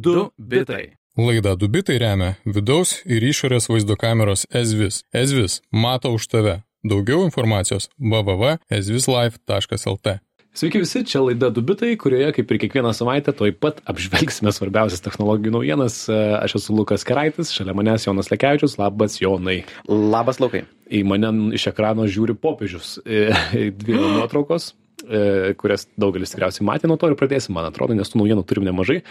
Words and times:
2 0.00 0.30
bitai. 0.38 0.96
Laida 1.18 1.56
Dubitai 1.58 1.98
remia 2.00 2.34
vidaus 2.46 3.02
ir 3.04 3.22
išorės 3.26 3.68
vaizdo 3.68 3.96
kameros 4.00 4.46
Ezvis. 4.54 5.04
Ezvis 5.12 5.60
mato 5.70 6.12
už 6.16 6.26
tave. 6.32 6.62
Daugiau 6.80 7.24
informacijos 7.26 7.90
www.ezvislife.lt. 7.98 10.20
Sveiki 10.50 10.80
visi, 10.82 11.04
čia 11.06 11.20
laida 11.22 11.46
Dubitai, 11.54 11.92
kurioje 12.00 12.32
kaip 12.34 12.50
ir 12.50 12.58
kiekvieną 12.62 12.90
savaitę 12.96 13.32
toj 13.36 13.52
pat 13.54 13.78
apžvelgsime 13.90 14.50
svarbiausias 14.54 15.04
technologijų 15.04 15.52
naujienas. 15.54 15.98
Aš 16.10 16.56
esu 16.58 16.74
Lukas 16.74 17.04
Keraitis, 17.06 17.52
šalia 17.54 17.74
manęs 17.76 18.08
Jonas 18.08 18.32
Lekevičius, 18.32 18.74
labas 18.80 19.20
Jonai. 19.20 19.60
Labas 19.86 20.40
laukai. 20.42 20.64
Į 20.90 21.04
mane 21.06 21.30
iš 21.54 21.68
ekrano 21.70 22.08
žiūri 22.10 22.34
popiežius. 22.34 22.96
Dvi 23.04 24.00
nuotraukos, 24.00 24.72
e, 25.06 25.54
kurias 25.60 25.86
daugelis 26.00 26.34
tikriausiai 26.34 26.66
matė 26.66 26.90
nuo 26.90 26.98
to 26.98 27.12
ir 27.12 27.20
pradėsim, 27.20 27.54
man 27.54 27.70
atrodo, 27.70 27.94
nes 27.94 28.10
tų 28.10 28.24
naujienų 28.24 28.46
turim 28.48 28.66
nemažai. 28.66 29.04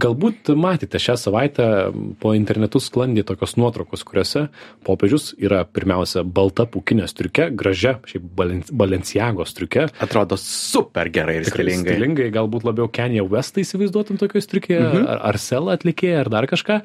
Galbūt 0.00 0.48
matėte 0.56 0.96
šią 1.02 1.18
savaitę 1.20 1.64
po 2.22 2.32
internetu 2.32 2.80
sklandė 2.80 3.26
tokios 3.28 3.58
nuotraukos, 3.60 4.00
kuriuose 4.08 4.46
popiežius 4.86 5.34
yra 5.36 5.66
pirmiausia 5.68 6.22
balta 6.24 6.64
pukinė 6.64 7.04
striukė, 7.10 7.50
gražia, 7.52 7.98
šiaip 8.08 8.24
Balenciagos 8.72 9.52
striukė. 9.52 9.90
Atrodo 10.00 10.38
super 10.40 11.12
gerai 11.12 11.42
ir 11.42 11.48
stilingai. 11.50 11.98
Stilingai, 11.98 12.30
galbūt 12.32 12.64
labiau 12.64 12.88
Kanye 12.88 13.20
Westą 13.28 13.60
įsivaizduotum 13.60 14.16
tokioje 14.22 14.46
striukėje, 14.46 14.80
mhm. 14.80 15.08
ar 15.12 15.24
Arselą 15.34 15.76
atlikėją, 15.76 16.24
ar 16.24 16.32
dar 16.32 16.48
kažką. 16.48 16.80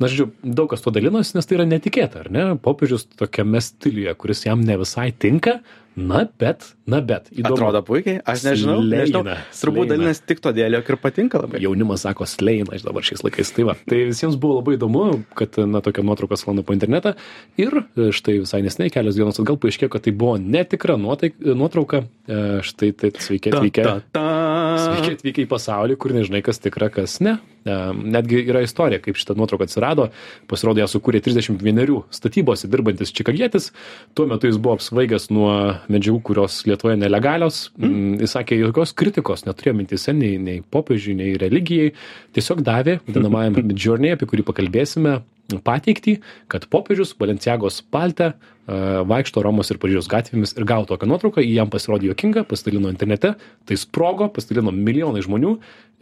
Na, 0.00 0.08
žodžiu, 0.08 0.30
daug 0.40 0.72
kas 0.72 0.84
tuo 0.84 0.94
dalinosi, 0.96 1.36
nes 1.36 1.48
tai 1.48 1.60
yra 1.60 1.68
netikėta, 1.68 2.24
ar 2.24 2.32
ne? 2.32 2.46
Popiežius 2.64 3.04
tokiame 3.20 3.60
stiliuje, 3.64 4.16
kuris 4.16 4.46
jam 4.48 4.64
ne 4.64 4.80
visai 4.80 5.10
tinka, 5.12 5.60
na, 5.96 6.26
bet, 6.38 6.66
na, 6.84 7.00
bet. 7.00 7.30
Įdomu. 7.32 7.56
Atrodo 7.56 7.80
puikiai, 7.86 8.20
aš 8.20 8.44
nežinau, 8.44 8.82
nežinau. 8.84 9.22
Sleina, 9.24 9.36
Turbūt 9.56 9.86
sleina. 9.86 9.92
dalinasi 9.94 10.24
tik 10.28 10.42
todėl, 10.44 10.76
jog 10.76 10.90
ir 10.92 10.98
patinka 11.00 11.40
labai. 11.40 11.60
Jaunimas 11.64 12.04
sako 12.04 12.28
sleina 12.28 12.76
iš 12.76 12.84
dabar 12.84 13.06
šiais 13.06 13.24
laikais. 13.24 13.52
Tai, 13.56 13.64
va. 13.70 13.76
tai 13.88 14.02
visiems 14.10 14.36
buvo 14.40 14.58
labai 14.60 14.76
įdomu, 14.76 15.06
kad 15.38 15.56
na, 15.64 15.80
tokia 15.84 16.04
nuotrauka 16.06 16.36
sklando 16.36 16.66
po 16.68 16.76
internetą. 16.76 17.16
Ir 17.56 17.80
e, 17.80 18.10
štai 18.12 18.38
visai 18.44 18.62
nesnei, 18.66 18.92
kelios 18.92 19.16
dienos 19.16 19.40
atgal 19.40 19.56
paaiškėjo, 19.62 19.90
kad 19.96 20.04
tai 20.04 20.14
buvo 20.16 20.36
netikra 20.42 20.98
nuotaik, 21.00 21.40
nuotrauka. 21.56 22.04
E, 22.28 22.44
Štai 22.66 22.92
tai 22.96 23.12
sveiki 23.16 23.52
atvykę. 23.54 23.84
Sveiki 24.12 25.16
atvykę 25.16 25.44
į 25.44 25.50
pasaulį, 25.50 25.96
kur 26.00 26.14
nežinai, 26.16 26.42
kas 26.44 26.60
tikra, 26.62 26.90
kas 26.92 27.18
ne. 27.24 27.38
E, 27.66 27.76
Netgi 28.16 28.40
yra 28.46 28.62
istorija, 28.64 29.00
kaip 29.02 29.18
šitą 29.18 29.36
nuotrauką 29.38 29.66
atsirado. 29.66 30.08
Pasirodo, 30.50 30.82
ją 30.82 30.88
sukūrė 30.90 31.20
31 31.24 32.04
statybose 32.14 32.70
dirbantis 32.70 33.12
čikagietis. 33.16 33.72
Tuo 34.14 34.28
metu 34.30 34.50
jis 34.50 34.60
buvo 34.62 34.76
apsvaigęs 34.78 35.28
nuo 35.34 35.52
medžiagų, 35.92 36.20
kurios 36.30 36.60
Lietuvoje 36.68 37.00
nelegalios. 37.00 37.66
Mm. 37.80 38.20
Jis 38.22 38.36
sakė, 38.38 38.60
jokios 38.62 38.94
kritikos 38.96 39.46
neturėjo 39.48 39.76
mintise 39.80 40.14
nei, 40.16 40.36
nei 40.42 40.62
popiežiui, 40.62 41.16
nei 41.18 41.34
religijai. 41.40 41.92
Tiesiog 42.36 42.62
davė, 42.66 43.00
vadinamajam 43.08 43.58
Midjourney, 43.66 44.14
apie 44.14 44.30
kurį 44.30 44.46
pakalbėsime, 44.46 45.18
pateikti, 45.64 46.18
kad 46.50 46.66
popiežius 46.72 47.14
Balenciagos 47.18 47.80
palte 47.92 48.32
uh, 48.32 49.06
vaikšto 49.06 49.42
Romos 49.44 49.70
ir 49.70 49.78
Paryžiaus 49.82 50.08
gatvėmis 50.10 50.56
ir 50.56 50.66
gavo 50.68 50.88
tokią 50.88 51.08
nuotrauką, 51.10 51.44
jam 51.46 51.70
pasirodė 51.70 52.10
juokinga, 52.10 52.44
pasidalino 52.50 52.90
internete, 52.90 53.34
tai 53.66 53.78
sprogo, 53.78 54.28
pasidalino 54.34 54.74
milijonai 54.74 55.22
žmonių 55.24 55.56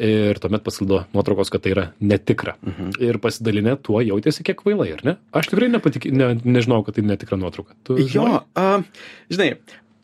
ir 0.05 0.41
tuomet 0.42 0.65
pasido 0.67 1.05
nuotraukos, 1.15 1.53
kad 1.53 1.62
tai 1.65 1.75
yra 1.75 1.87
netikra. 2.03 2.56
Mhm. 2.65 2.97
Ir 3.05 3.20
pasidalinę 3.22 3.77
tuo 3.84 4.00
jautėsi 4.03 4.47
kiek 4.47 4.65
vailai, 4.67 4.91
ar 4.97 5.05
ne? 5.06 5.17
Aš 5.37 5.53
tikrai 5.53 5.70
nepatik, 5.72 6.09
ne, 6.11 6.34
nežinau, 6.42 6.83
kad 6.87 6.97
tai 6.97 7.06
netikra 7.06 7.39
nuotrauka. 7.41 7.77
Tu 7.87 8.00
Jo, 8.00 8.09
žinojai? 8.17 8.45
a, 8.59 8.69
žinai, 9.33 9.50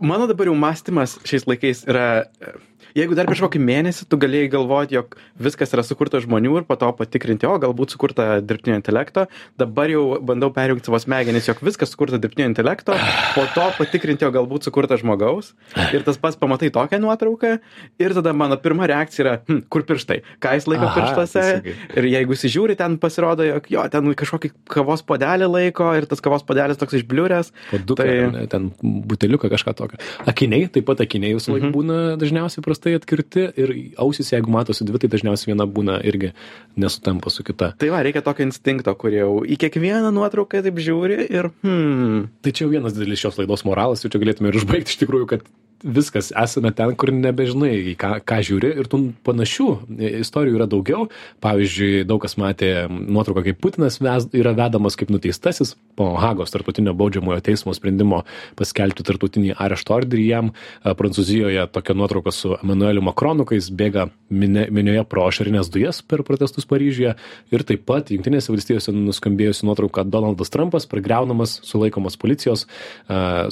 mano 0.01 0.29
dabar 0.31 0.51
jau 0.51 0.57
mąstymas 0.59 1.19
šiais 1.27 1.49
laikais 1.49 1.83
yra, 1.89 2.07
e, 2.45 2.55
jeigu 2.97 3.15
dar 3.19 3.27
prieš 3.29 3.43
kokį 3.47 3.61
mėnesį 3.63 4.07
tu 4.11 4.19
galėjai 4.21 4.51
galvoti, 4.53 4.95
jog 4.99 5.17
viskas 5.41 5.73
yra 5.77 5.83
sukurta 5.87 6.21
žmonių 6.23 6.57
ir 6.61 6.65
po 6.69 6.77
to 6.81 6.91
patikrinti, 6.99 7.47
o 7.49 7.55
galbūt 7.63 7.95
sukurta 7.95 8.41
dirbtinio 8.43 8.77
intelekto, 8.81 9.27
dabar 9.61 9.91
jau 9.93 10.19
bandau 10.23 10.51
perjungti 10.55 10.87
savo 10.91 10.99
smegenis, 11.03 11.49
jog 11.49 11.61
viskas 11.67 11.93
sukurta 11.95 12.19
dirbtinio 12.21 12.49
intelekto, 12.50 12.97
po 13.37 13.45
to 13.55 13.67
patikrinti, 13.79 14.27
o 14.27 14.33
galbūt 14.34 14.67
sukurta 14.69 14.99
žmogaus. 15.00 15.53
Ir 15.95 16.03
tas 16.06 16.19
pats 16.21 16.37
pamatai 16.41 16.71
tokią 16.75 17.00
nuotrauką 17.03 17.59
ir 18.00 18.15
tada 18.17 18.33
mano 18.37 18.56
pirma 18.61 18.89
reakcija 18.91 19.25
yra, 19.27 19.34
hm, 19.47 19.62
kur 19.71 19.84
pirštai, 19.89 20.21
ką 20.43 20.55
jis 20.56 20.67
laiko 20.71 20.89
Aha, 20.89 20.97
pirštuose. 20.97 21.41
teisingai. 21.41 21.75
Ir 22.00 22.09
jeigu 22.15 22.37
įsižiūri, 22.37 22.77
ten 22.81 22.97
pasirodo, 23.03 23.45
jog 23.47 23.69
jo, 23.71 23.84
ten 23.93 24.15
kažkokį 24.15 24.53
kavos 24.73 25.03
podelį 25.06 25.49
laiko 25.50 25.91
ir 25.99 26.06
tas 26.11 26.21
kavos 26.25 26.43
podelis 26.47 26.79
toks 26.81 26.97
išbliuręs. 27.00 27.53
Paduką, 27.71 27.97
Tai- 28.00 28.47
ten 28.50 28.71
buteliuką 28.83 29.50
kažką 29.53 29.75
tokio. 29.77 29.99
Akiniai, 30.27 30.69
taip 30.73 30.87
pat 30.89 31.00
akiniai 31.05 31.34
visą 31.37 31.53
laiką 31.53 31.69
Mhm. 31.69 31.75
būna 31.77 31.99
dažniausiai 32.19 32.62
prastai 32.65 32.80
atkirti 32.99 33.47
ir 33.61 33.73
ausis, 34.01 34.33
jeigu 34.33 34.53
matosi 34.53 34.87
dvi, 34.89 35.03
tai 35.03 35.13
dažniausiai 35.13 35.53
viena 35.53 35.67
būna 35.69 36.01
irgi 36.07 36.33
nesutampa 36.81 37.33
su 37.33 37.45
kita. 37.47 37.73
Tai 37.81 37.93
va, 37.93 38.03
reikia 38.07 38.25
tokio 38.27 38.47
instinkto, 38.49 38.95
kur 39.01 39.15
jau 39.15 39.31
į 39.45 39.59
kiekvieną 39.61 40.13
nuotrauką 40.17 40.65
taip 40.67 40.81
žiūri 40.81 41.27
ir, 41.29 41.51
hmm, 41.65 42.29
Tai 42.41 42.53
čia 42.57 42.65
jau 42.65 42.73
vienas 42.73 42.95
didelis 42.97 43.21
šios 43.21 43.37
laidos 43.41 43.67
moralas, 43.69 44.05
jau 44.05 44.11
čia 44.13 44.21
galėtume 44.23 44.51
ir 44.51 44.57
užbaigti 44.61 44.95
iš 44.95 45.01
tikrųjų, 45.03 45.27
kad 45.35 45.45
viskas, 45.85 46.31
esame 46.37 46.73
ten, 46.77 46.95
kur 46.99 47.13
nebežinai, 47.15 47.73
į 47.93 47.95
ką, 48.01 48.13
ką 48.27 48.41
žiūri 48.47 48.73
ir 48.83 48.89
tų 48.91 49.01
panašių 49.27 49.69
istorijų 50.21 50.59
yra 50.59 50.67
daugiau. 50.71 51.09
Pavyzdžiui, 51.45 52.05
daug 52.09 52.21
kas 52.23 52.37
matė 52.41 52.71
nuotrauką, 52.91 53.45
kaip 53.49 53.61
Putinas 53.63 54.01
ves, 54.03 54.29
yra 54.37 54.53
vedamas 54.57 54.99
kaip 55.01 55.13
nuteistasis 55.13 55.75
po 55.99 56.13
Hagos 56.21 56.53
tartutinio 56.53 56.95
baudžiamojo 56.97 57.41
teismo 57.45 57.75
sprendimo 57.77 58.23
paskelbti 58.59 59.05
tartutinį 59.07 59.55
arešto 59.61 59.97
orderį 59.97 60.27
jam. 60.27 60.53
Prancūzijoje 60.85 61.67
tokia 61.75 61.97
nuotrauka 61.97 62.33
su 62.35 62.55
Emanueliu 62.61 63.05
Makronu, 63.05 63.47
kai 63.49 63.59
jis 63.59 63.71
bėga 63.73 64.09
minė- 64.31 64.69
minioje 64.73 65.05
pro 65.09 65.27
ašarinės 65.29 65.73
dujas 65.73 66.03
per 66.03 66.25
protestus 66.29 66.69
Paryžiuje. 66.69 67.17
Ir 67.53 67.67
taip 67.69 67.85
pat 67.89 68.12
Junktinėse 68.12 68.53
valstijose 68.53 68.95
nuskambėjusi 68.97 69.67
nuotrauka 69.69 70.05
Donaldas 70.05 70.53
Trumpas, 70.53 70.87
pragraunamas, 70.91 71.59
sulaikomas 71.67 72.17
policijos, 72.21 72.67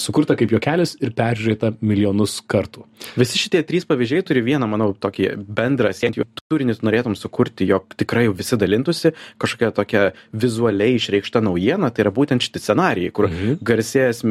sukurta 0.00 0.36
kaip 0.38 0.52
juokelis 0.54 0.96
ir 1.02 1.12
peržiūrėta 1.16 1.74
milijonus 2.18 2.42
kartų. 2.46 2.84
visi 3.16 3.38
šitie 3.38 3.62
trys 3.62 3.84
pavyzdžiai 3.86 4.24
turi 4.26 4.42
vieną, 4.42 4.66
manau, 4.68 4.92
tokį 4.92 5.36
bendrą 5.46 5.92
siekį. 5.94 6.24
Turinį 6.50 6.78
tu 6.78 6.86
norėtum 6.86 7.14
sukurti, 7.14 7.66
jog 7.66 7.84
tikrai 7.96 8.26
visi 8.34 8.56
dalintųsi 8.56 9.12
kažkokia 9.38 9.70
tokia 9.74 10.12
vizualiai 10.32 10.96
išreikšta 10.98 11.40
naujiena, 11.44 11.90
tai 11.92 12.04
yra 12.04 12.10
būtent 12.10 12.42
šitie 12.42 12.58
scenarijai, 12.58 13.12
kur 13.12 13.28
Mhm. 13.28 13.58
garsės, 13.62 14.22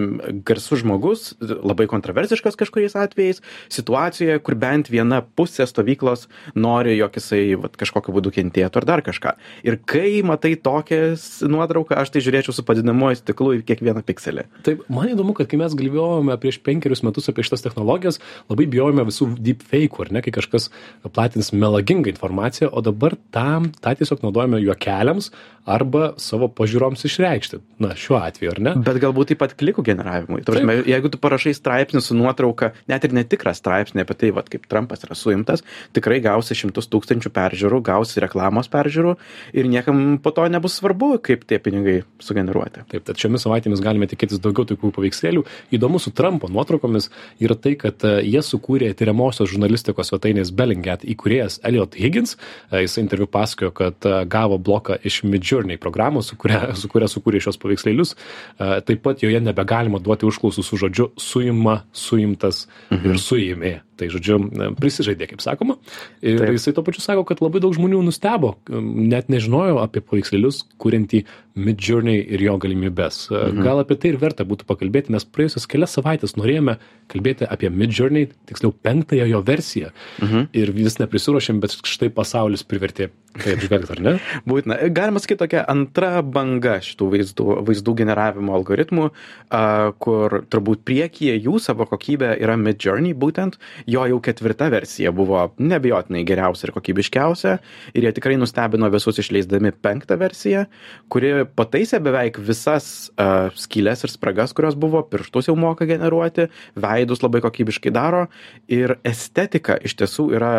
garsus 0.44 0.82
žmogus, 0.82 1.36
labai 1.40 1.88
kontroversiškas 1.88 2.56
kažkuriais 2.58 2.96
atvejais, 2.96 3.42
situacijoje, 3.70 4.40
kur 4.44 4.56
bent 4.56 4.90
viena 4.90 5.22
pusė 5.22 5.66
stovyklos 5.68 6.28
nori, 6.56 6.98
jog 6.98 7.14
jisai 7.14 7.56
vat, 7.56 7.78
kažkokiu 7.78 8.12
būdu 8.14 8.32
kentėtų 8.34 8.78
ar 8.78 8.86
dar 8.86 9.02
kažką. 9.02 9.36
Ir 9.64 9.78
kai 9.86 10.22
matai 10.24 10.56
tokią 10.56 11.16
nuotrauką, 11.48 11.96
aš 11.96 12.10
tai 12.10 12.22
žiūrėčiau 12.22 12.54
su 12.54 12.64
padidinamuoju 12.64 13.16
stiklu 13.22 13.56
į 13.60 13.64
kiekvieną 13.64 14.04
pikselį. 14.04 14.44
Taip, 14.64 14.84
man 14.90 15.08
įdomu, 15.08 15.34
kad 15.36 15.48
kai 15.48 15.58
mes 15.58 15.74
galvojome 15.74 16.36
prieš 16.38 16.60
penkerius 16.60 17.04
metus 17.04 17.30
apie 17.30 17.44
šitas 17.44 17.62
technologijas, 17.62 17.77
labai 17.78 18.68
bijojome 18.70 19.06
visų 19.08 19.30
deepfake, 19.38 20.02
ar 20.04 20.14
ne, 20.16 20.24
kai 20.26 20.34
kažkas 20.36 20.70
platins 21.14 21.54
melagingą 21.54 22.12
informaciją, 22.14 22.72
o 22.72 22.84
dabar 22.86 23.18
tam, 23.36 23.72
tą 23.84 23.96
tiesiog 24.00 24.26
naudojame 24.26 24.62
juokeliams 24.64 25.32
arba 25.68 26.14
savo 26.22 26.48
pažiūroms 26.48 27.04
išreikšti. 27.08 27.60
Na, 27.84 27.92
šiuo 28.00 28.18
atveju, 28.22 28.54
ar 28.56 28.62
ne? 28.64 28.74
Bet 28.88 29.00
galbūt 29.04 29.34
taip 29.34 29.42
pat 29.42 29.56
klikų 29.60 29.84
generavimui. 29.90 30.40
Prasme, 30.48 30.78
jeigu 30.88 31.12
tu 31.12 31.20
parašai 31.22 31.52
straipsnį 31.58 32.02
su 32.04 32.16
nuotrauka, 32.16 32.72
net 32.88 33.04
ir 33.04 33.16
netikrą 33.18 33.52
straipsnį 33.58 34.06
apie 34.06 34.16
tai, 34.22 34.32
vat, 34.36 34.48
kaip 34.52 34.64
Trumpas 34.72 35.04
yra 35.04 35.18
suimtas, 35.20 35.66
tikrai 35.98 36.22
gausi 36.24 36.56
šimtus 36.56 36.88
tūkstančių 36.94 37.32
peržiūrų, 37.36 37.82
gausi 37.90 38.24
reklamos 38.24 38.72
peržiūrų 38.72 39.18
ir 39.60 39.68
niekam 39.68 40.22
po 40.24 40.32
to 40.36 40.48
nebus 40.52 40.80
svarbu, 40.80 41.18
kaip 41.28 41.44
tie 41.50 41.60
pinigai 41.60 41.98
sugeneruoti. 42.24 42.86
Taip, 42.94 43.04
tad 43.10 43.20
šiomis 43.20 43.44
savaitėmis 43.44 43.84
galime 43.84 44.08
tikėtis 44.08 44.40
daugiau 44.44 44.70
tokių 44.72 44.94
paveikslėlių. 44.96 45.44
Įdomu 45.76 46.00
su 46.00 46.16
Trumpo 46.16 46.48
nuotraukomis 46.48 47.12
yra 47.44 47.60
tai, 47.60 47.67
kad 47.80 48.04
e, 48.08 48.14
jie 48.28 48.42
sukūrė 48.46 48.92
tyriamosios 48.98 49.52
žurnalistikos 49.52 50.12
svetainės 50.12 50.54
Bellinget 50.56 51.04
įkūrėjas 51.08 51.60
Elliot 51.68 51.98
Higgins. 52.00 52.38
E, 52.72 52.84
Jis 52.86 52.98
interviu 53.02 53.28
pasakojo, 53.32 53.74
kad 53.78 54.08
e, 54.08 54.14
gavo 54.30 54.60
bloką 54.62 55.00
iš 55.08 55.24
Midjourney 55.28 55.80
programos, 55.82 56.32
su 56.32 56.40
kuria, 56.40 56.70
su 56.80 56.92
kuria 56.92 57.10
sukūrė 57.12 57.42
šios 57.44 57.60
paveikslėlius. 57.62 58.16
Taip 58.58 59.04
pat 59.04 59.22
joje 59.24 59.42
nebegalima 59.44 60.00
duoti 60.04 60.28
užklausų 60.30 60.64
su 60.66 60.80
žodžiu 60.80 61.12
suima, 61.20 61.82
suimtas 61.92 62.66
mhm. 62.92 63.12
ir 63.12 63.22
suėmė. 63.22 63.76
Tai 63.98 64.10
žodžiu, 64.14 64.38
prisižaidė, 64.78 65.28
kaip 65.32 65.42
sakoma. 65.42 65.78
Ir 66.22 66.38
Taip. 66.42 66.54
jisai 66.54 66.74
to 66.78 66.84
pačiu 66.86 67.02
sako, 67.02 67.26
kad 67.28 67.42
labai 67.42 67.62
daug 67.64 67.74
žmonių 67.74 68.04
nustebo, 68.06 68.56
net 68.70 69.32
nežinojo 69.34 69.80
apie 69.82 70.04
paveikslėlius, 70.06 70.64
kuriantį 70.82 71.24
Midjourney 71.58 72.22
ir 72.22 72.44
jo 72.46 72.54
galimybės. 72.62 73.24
Mhm. 73.34 73.64
Gal 73.66 73.82
apie 73.82 73.98
tai 73.98 74.12
ir 74.14 74.20
verta 74.22 74.46
būtų 74.46 74.68
pakalbėti, 74.70 75.14
nes 75.16 75.26
praėjusias 75.26 75.66
kelias 75.70 75.96
savaitės 75.98 76.36
norėjome 76.38 76.78
kalbėti 77.10 77.48
apie 77.50 77.72
Midjourney, 77.74 78.30
tiksliau 78.50 78.76
penktąją 78.86 79.26
jo 79.32 79.42
versiją. 79.48 79.90
Mhm. 80.22 80.50
Ir 80.54 80.74
vis 80.78 81.00
neprisiruošėm, 81.02 81.62
bet 81.64 81.74
štai 81.82 82.12
pasaulis 82.14 82.66
privertė 82.68 83.10
tai 83.36 83.54
apžvelgti, 83.56 83.94
ar 83.94 84.02
ne? 84.04 84.14
Būtina. 84.50 84.78
Galima 84.94 85.22
sakyti 85.22 85.42
tokia 85.44 85.64
antra 85.70 86.22
banga 86.26 86.78
šitų 86.84 87.10
vaizdų, 87.14 87.48
vaizdų 87.68 87.94
generavimo 88.02 88.56
algoritmų, 88.58 89.10
a, 89.54 89.62
kur 90.04 90.40
turbūt 90.50 90.84
priekyje 90.88 91.36
jų 91.46 91.60
savo 91.64 91.88
kokybė 91.90 92.34
yra 92.44 92.58
Mid 92.60 92.82
Journey 92.84 93.16
būtent. 93.18 93.60
Jo 93.90 94.08
jau 94.10 94.20
ketvirta 94.24 94.70
versija 94.74 95.14
buvo 95.16 95.48
nebejotinai 95.60 96.24
geriausia 96.28 96.70
ir 96.70 96.76
kokybiškiausia. 96.78 97.58
Ir 97.94 98.08
jie 98.08 98.14
tikrai 98.18 98.40
nustebino 98.42 98.90
visus 98.94 99.22
išleisdami 99.22 99.74
penktą 99.86 100.18
versiją, 100.20 100.66
kuri 101.14 101.46
pataisė 101.58 102.02
beveik 102.04 102.42
visas 102.42 103.12
a, 103.16 103.50
skylės 103.58 104.08
ir 104.08 104.14
spragas, 104.14 104.56
kurios 104.58 104.78
buvo, 104.80 105.04
pirštus 105.08 105.52
jau 105.52 105.58
moka 105.60 105.88
generuoti, 105.90 106.50
veidus 106.80 107.24
labai 107.26 107.44
kokybiškai 107.46 107.94
daro. 107.94 108.28
Ir 108.72 108.98
estetika 109.08 109.78
iš 109.84 109.98
tiesų 110.02 110.32
yra 110.38 110.54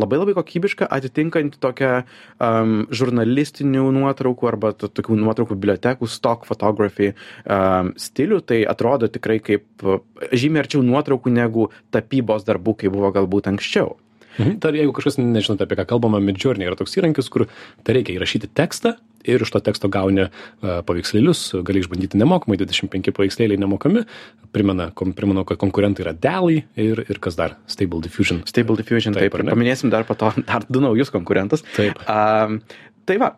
labai 0.00 0.20
labai 0.22 0.34
kokybiška, 0.38 0.88
atitinkanti 0.90 1.60
tokią 1.62 1.92
um, 2.02 2.74
žurnalistinių 2.90 3.86
nuotraukų 4.00 4.50
arba 4.50 4.72
to- 4.76 4.90
tokių 4.90 5.18
nuotraukų 5.20 5.56
bibliotekų 5.56 6.08
stock 6.10 6.48
photography 6.48 7.12
um, 7.12 7.94
stilių. 8.00 8.42
Tai 8.50 8.62
atrodo 8.74 9.10
tikrai 9.12 9.38
kaip 9.44 9.86
žymiai 10.32 10.64
arčiau 10.64 10.84
nuotraukų 10.86 11.32
negu 11.34 11.70
tapybos 11.94 12.46
darbų, 12.48 12.78
kaip 12.82 12.96
buvo 12.96 13.12
galbūt 13.14 13.52
anksčiau. 13.52 13.96
Mhm. 14.40 14.58
Tai 14.62 14.72
jeigu 14.76 14.96
kažkas 14.96 15.20
nežinote, 15.20 15.66
apie 15.66 15.78
ką 15.78 15.86
kalbama, 15.94 16.20
Midjourney 16.24 16.68
yra 16.68 16.78
toks 16.78 16.96
įrankis, 16.98 17.30
kur 17.32 17.46
tai 17.84 17.98
reikia 17.98 18.16
įrašyti 18.16 18.50
tekstą 18.56 18.96
ir 19.28 19.42
iš 19.44 19.52
to 19.52 19.60
teksto 19.60 19.90
gauni 19.92 20.26
uh, 20.26 20.80
paveikslėlius, 20.86 21.42
gali 21.66 21.82
išbandyti 21.84 22.16
nemokamai, 22.20 22.56
25 22.60 23.12
paveikslėliai 23.16 23.60
nemokami, 23.60 24.06
primena, 24.54 24.90
kom, 24.96 25.12
primenu, 25.16 25.44
kad 25.48 25.60
konkurentai 25.60 26.06
yra 26.06 26.14
Dally 26.16 26.62
ir, 26.80 27.04
ir 27.04 27.20
kas 27.22 27.36
dar, 27.36 27.58
Stable 27.70 28.00
Diffusion. 28.04 28.40
Stable 28.48 28.78
Diffusion, 28.80 29.16
Taip, 29.16 29.34
taip, 29.34 29.50
paminėsim 29.50 29.92
dar 29.92 30.08
po 30.08 30.16
to 30.18 30.32
dar 30.48 30.64
du 30.68 30.84
naujus 30.84 31.12
konkurentus. 31.12 31.66
Taip. 31.76 32.00
Um, 32.08 32.62
Tai 33.08 33.16
va, 33.18 33.30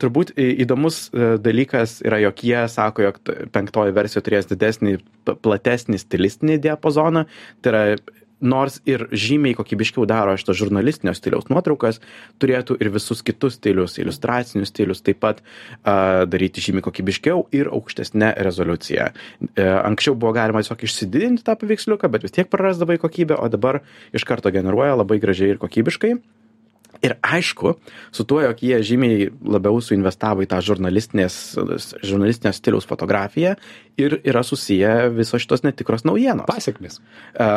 turbūt 0.00 0.32
įdomus 0.40 0.96
a, 1.12 1.34
dalykas 1.38 1.98
yra, 2.02 2.18
jog 2.24 2.40
jie 2.42 2.62
sako, 2.72 3.04
jog 3.04 3.18
penktoji 3.54 3.94
versija 3.94 4.22
turės 4.26 4.48
didesnį, 4.50 4.96
platesnį 5.44 6.00
stilistinį 6.02 6.56
diapazoną. 6.64 7.26
Tai 7.62 7.70
yra, 7.70 7.82
nors 8.40 8.80
ir 8.88 9.06
žymiai 9.12 9.56
kokybiškiau 9.58 10.06
daro 10.08 10.34
šito 10.40 10.54
žurnalistinio 10.56 11.14
stiliaus 11.16 11.50
nuotraukas, 11.52 12.00
turėtų 12.42 12.78
ir 12.80 12.92
visus 12.94 13.22
kitus 13.26 13.58
stilius, 13.58 13.98
iliustracinius 14.00 14.72
stilius 14.72 15.04
taip 15.04 15.20
pat 15.22 15.42
a, 15.84 16.26
daryti 16.30 16.64
žymiai 16.64 16.84
kokybiškiau 16.86 17.46
ir 17.56 17.70
aukštesnė 17.70 18.32
rezoliucija. 18.40 19.10
E, 19.54 19.68
anksčiau 19.68 20.16
buvo 20.16 20.34
galima 20.36 20.64
tiesiog 20.64 20.84
išsididinti 20.88 21.46
tą 21.46 21.56
paveiksliuką, 21.60 22.10
bet 22.12 22.26
vis 22.26 22.36
tiek 22.36 22.50
prarasdavai 22.50 23.00
kokybę, 23.02 23.38
o 23.38 23.48
dabar 23.52 23.82
iš 24.16 24.26
karto 24.28 24.52
generuoja 24.54 24.98
labai 25.02 25.20
gražiai 25.22 25.54
ir 25.54 25.62
kokybiškai. 25.62 26.16
Ir 27.00 27.14
aišku, 27.24 27.74
su 28.12 28.24
tuo, 28.28 28.42
jog 28.44 28.58
jie 28.60 28.76
žymiai 28.84 29.30
labiau 29.40 29.78
suinvestavo 29.80 30.44
į 30.44 30.48
tą 30.50 30.58
žurnalistinės, 30.64 31.36
stiliaus 32.58 32.88
fotografiją 32.88 33.54
ir 34.00 34.18
yra 34.20 34.42
susiję 34.44 35.08
visos 35.16 35.40
šitos 35.40 35.64
netikros 35.64 36.04
naujienos. 36.04 36.44
Pasiekmes. 36.50 37.00
E, 37.32 37.48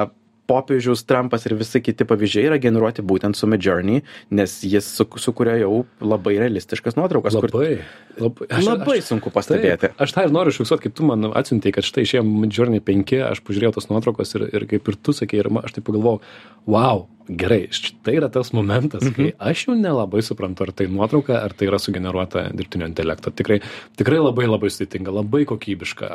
popiežius 0.50 1.06
Trumpas 1.08 1.46
ir 1.48 1.56
visi 1.60 1.82
kiti 1.84 2.08
pavyzdžiai 2.08 2.50
yra 2.52 2.60
generuoti 2.62 3.06
būtent 3.06 3.38
su 3.40 3.48
Midjourney, 3.50 4.04
nes 4.36 4.56
jis 4.68 4.88
su, 4.98 5.08
sukuria 5.22 5.56
jau 5.62 5.84
labai 6.04 6.36
realistiškas 6.42 6.98
nuotraukas. 7.00 7.38
kur 7.40 7.52
Labai. 7.54 7.78
Labai, 8.20 8.48
labai 8.62 9.00
sunku 9.02 9.32
pastebėti. 9.34 9.88
Taip, 9.88 10.02
aš 10.04 10.14
tą 10.14 10.28
ir 10.28 10.36
noriu 10.36 10.54
užfiksuoti, 10.54 10.86
kaip 10.86 10.98
tu 11.00 11.08
man 11.08 11.32
atsiuntėjai, 11.34 11.78
kad 11.80 11.88
štai 11.88 12.06
išėjo 12.06 12.26
Midjourney 12.28 12.84
5, 12.84 13.16
aš 13.32 13.42
pažiūrėjau 13.48 13.78
tos 13.80 13.90
nuotraukos 13.90 14.36
ir, 14.38 14.48
ir 14.54 14.68
kaip 14.70 14.92
ir 14.92 15.00
tu 15.02 15.16
sakei, 15.18 15.42
ir 15.42 15.50
aš 15.64 15.80
taip 15.80 15.88
pagalvojau, 15.88 16.22
wow, 16.70 17.08
gerai, 17.30 17.70
tai 18.04 18.16
yra 18.18 18.30
tas 18.30 18.52
momentas, 18.54 19.04
kai 19.16 19.32
aš 19.40 19.66
jau 19.68 19.76
nelabai 19.80 20.22
suprantu, 20.26 20.64
ar 20.68 20.72
tai 20.76 20.88
nuotrauka, 20.92 21.38
ar 21.44 21.54
tai 21.54 21.68
yra 21.70 21.80
sugeneruota 21.80 22.50
dirbtinio 22.54 22.88
intelekto. 22.90 23.32
Tikrai, 23.32 23.62
tikrai 24.00 24.20
labai 24.20 24.46
labai 24.50 24.70
sudėtinga, 24.74 25.14
labai 25.14 25.46
kokybiška. 25.50 26.10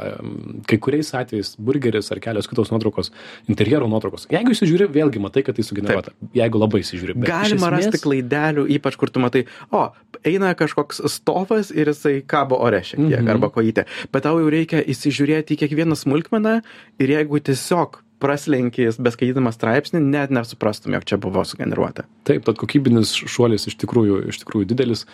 Kai 0.68 0.78
kuriais 0.84 1.12
atvejais 1.16 1.54
burgeris 1.58 2.10
ar 2.12 2.20
kelios 2.20 2.48
kitos 2.50 2.70
nuotraukos, 2.74 3.10
interjero 3.48 3.88
nuotraukos. 3.88 4.26
Jeigu 4.32 4.52
įsižiūri, 4.52 4.88
vėlgi 4.92 5.22
matai, 5.22 5.42
kad 5.46 5.56
tai 5.56 5.64
sugeneruota. 5.64 6.12
Jeigu 6.36 6.60
labai 6.60 6.82
įsižiūri. 6.84 7.14
bet 7.18 7.28
Galima 7.30 7.68
esmės- 7.70 7.88
rasti 7.88 8.02
klaidelių, 8.04 8.66
ypač 8.78 8.96
kur 9.00 9.08
tu 9.10 9.20
matai, 9.20 9.46
o, 9.72 9.88
eina 10.24 10.54
kažkoks 10.54 11.00
stovas 11.08 11.70
ir 11.70 11.86
jisai 11.92 12.22
kabo 12.26 12.56
ore 12.60 12.80
šiek 12.80 13.00
tiek, 13.08 13.20
Mhm. 13.22 13.28
arba 13.30 13.48
kojytė. 13.50 13.86
Bet 14.12 14.22
tau 14.22 14.38
jau 14.38 14.50
reikia 14.50 14.84
įsižiūrėti 14.84 15.56
į 15.56 15.60
kiekvieną 15.64 15.96
smulkmeną 15.96 16.62
ir 16.98 17.08
jeigu 17.08 17.40
tiesiog 17.40 18.00
praslenkis 18.22 18.98
beskaitydamas 19.02 19.58
straipsnį, 19.58 20.00
net 20.02 20.32
nesuprastum, 20.34 20.96
jog 20.96 21.06
čia 21.08 21.18
buvo 21.22 21.44
sugeneruota. 21.46 22.06
Taip, 22.28 22.44
tad 22.48 22.58
kokybinis 22.60 23.14
šuolis 23.14 23.68
iš 23.70 23.78
tikrųjų, 23.82 24.24
iš 24.32 24.42
tikrųjų 24.42 24.68
didelis. 24.72 25.06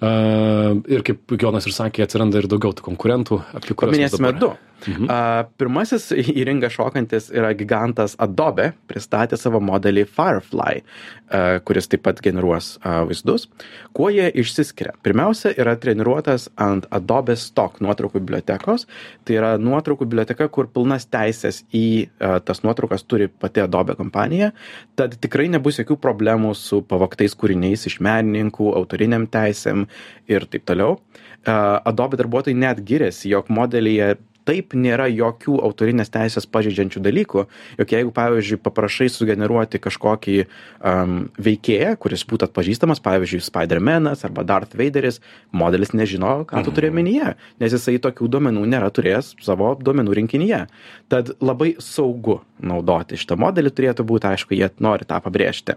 Uh, 0.00 0.78
ir 0.88 1.02
kaip 1.04 1.34
Jonas 1.36 1.66
ir 1.68 1.74
sakė, 1.76 2.06
atsiranda 2.06 2.40
ir 2.40 2.48
daugiau 2.48 2.72
tų 2.72 2.86
konkurentų, 2.86 3.42
apie 3.52 3.74
kuriuos 3.76 3.92
mes 3.92 4.14
Paminėsime 4.16 4.30
dabar- 4.32 4.40
du. 4.40 4.69
A, 5.10 5.44
pirmasis 5.60 6.10
į 6.38 6.44
ringą 6.48 6.70
šokantis 6.72 7.28
yra 7.34 7.52
gigantas 7.56 8.16
Adobe, 8.22 8.70
pristatė 8.90 9.38
savo 9.40 9.60
modelį 9.64 10.06
Firefly, 10.08 10.80
a, 10.80 11.42
kuris 11.66 11.90
taip 11.90 12.04
pat 12.06 12.22
generuos 12.24 12.72
a, 12.80 13.00
vaizdus. 13.08 13.48
Kuo 13.96 14.10
jie 14.12 14.30
išsiskiria? 14.40 14.94
Pirmiausia, 15.04 15.52
yra 15.60 15.76
treniruotas 15.80 16.48
ant 16.60 16.88
Adobe 16.94 17.36
Stock 17.38 17.80
nuotraukų 17.84 18.22
bibliotekos. 18.22 18.86
Tai 19.28 19.36
yra 19.36 19.52
nuotraukų 19.60 20.08
biblioteka, 20.08 20.48
kur 20.52 20.70
pilnas 20.72 21.06
teisės 21.10 21.62
į 21.76 21.86
a, 22.18 22.38
tas 22.44 22.64
nuotraukas 22.64 23.04
turi 23.04 23.28
pati 23.30 23.64
Adobe 23.64 23.96
kompanija. 23.98 24.52
Tad 24.98 25.18
tikrai 25.20 25.50
nebus 25.52 25.80
jokių 25.82 25.98
problemų 26.00 26.54
su 26.58 26.80
pavoktais 26.88 27.36
kūriniais 27.38 27.86
iš 27.90 28.00
menininkų, 28.04 28.72
autoriniam 28.80 29.28
teisėm 29.30 29.86
ir 30.30 30.48
taip 30.50 30.66
toliau. 30.70 30.98
A, 31.44 31.80
Adobe 31.88 32.18
darbuotojai 32.20 32.56
net 32.56 32.82
giriasi, 32.86 33.28
jog 33.32 33.52
modelyje 33.52 34.14
taip 34.48 34.74
nėra 34.78 35.08
jokių 35.10 35.58
autorinės 35.66 36.12
teisės 36.12 36.46
pažeidžiančių 36.50 37.02
dalykų, 37.04 37.44
jog 37.80 37.94
jeigu, 37.94 38.12
pavyzdžiui, 38.16 38.60
paprašai 38.64 39.08
sugeneruoti 39.12 39.80
kažkokį 39.82 40.36
um, 40.44 41.16
veikėją, 41.40 41.94
kuris 42.00 42.24
būtų 42.28 42.48
atpažįstamas, 42.48 43.02
pavyzdžiui, 43.04 43.42
Spider-Manas 43.46 44.24
arba 44.28 44.44
Darth 44.46 44.76
Vaderis, 44.78 45.20
modelis 45.52 45.94
nežino, 45.96 46.40
ką 46.48 46.64
tu 46.66 46.74
turi 46.76 46.90
omenyje, 46.92 47.34
nes 47.62 47.76
jisai 47.76 47.98
tokių 48.02 48.30
duomenų 48.32 48.66
nėra 48.74 48.90
turėjęs 48.94 49.34
savo 49.44 49.72
duomenų 49.80 50.16
rinkinyje. 50.20 50.64
Tad 51.12 51.34
labai 51.42 51.74
saugu 51.82 52.40
naudoti 52.60 53.18
šitą 53.20 53.38
modelį 53.40 53.72
turėtų 53.74 54.04
būti, 54.06 54.28
aišku, 54.30 54.54
jie 54.56 54.68
nori 54.82 55.06
tą 55.08 55.20
pabrėžti. 55.24 55.76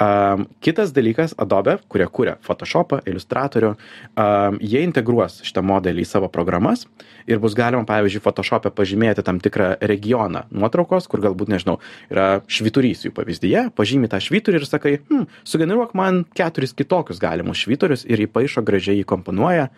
Um, 0.00 0.46
kitas 0.64 0.94
dalykas, 0.96 1.34
Adobe, 1.40 1.78
kurie 1.90 2.06
kūrė 2.06 2.36
Photoshopą, 2.44 3.00
Illustratorių, 3.08 3.74
um, 3.74 4.60
jie 4.60 4.84
integruos 4.86 5.40
šitą 5.46 5.64
modelį 5.66 6.04
į 6.04 6.10
savo 6.10 6.30
programas 6.32 6.86
ir 7.30 7.40
bus 7.42 7.54
galima, 7.56 7.84
pavyzdžiui, 7.88 7.99
Photoshop'e 8.24 8.72
pažymėti 8.74 9.24
tam 9.26 9.40
tikrą 9.42 9.74
regioną 9.80 10.46
nuotraukos, 10.50 11.08
kur 11.10 11.22
galbūt, 11.24 11.52
nežinau, 11.52 11.78
yra 12.12 12.40
švyturys 12.50 13.04
jų 13.06 13.14
pavyzdyje, 13.16 13.68
pažymi 13.76 14.10
tą 14.10 14.20
švyturį 14.24 14.62
ir 14.62 14.68
sakai, 14.68 14.94
hm, 15.08 15.26
sugeneruok 15.44 15.94
man 15.98 16.24
keturis 16.36 16.72
kitokius 16.76 17.20
galimus 17.22 17.60
švyturius 17.64 18.06
ir 18.08 18.24
įpaišo 18.26 18.64
gražiai 18.66 19.04
įkomponuoja. 19.04 19.68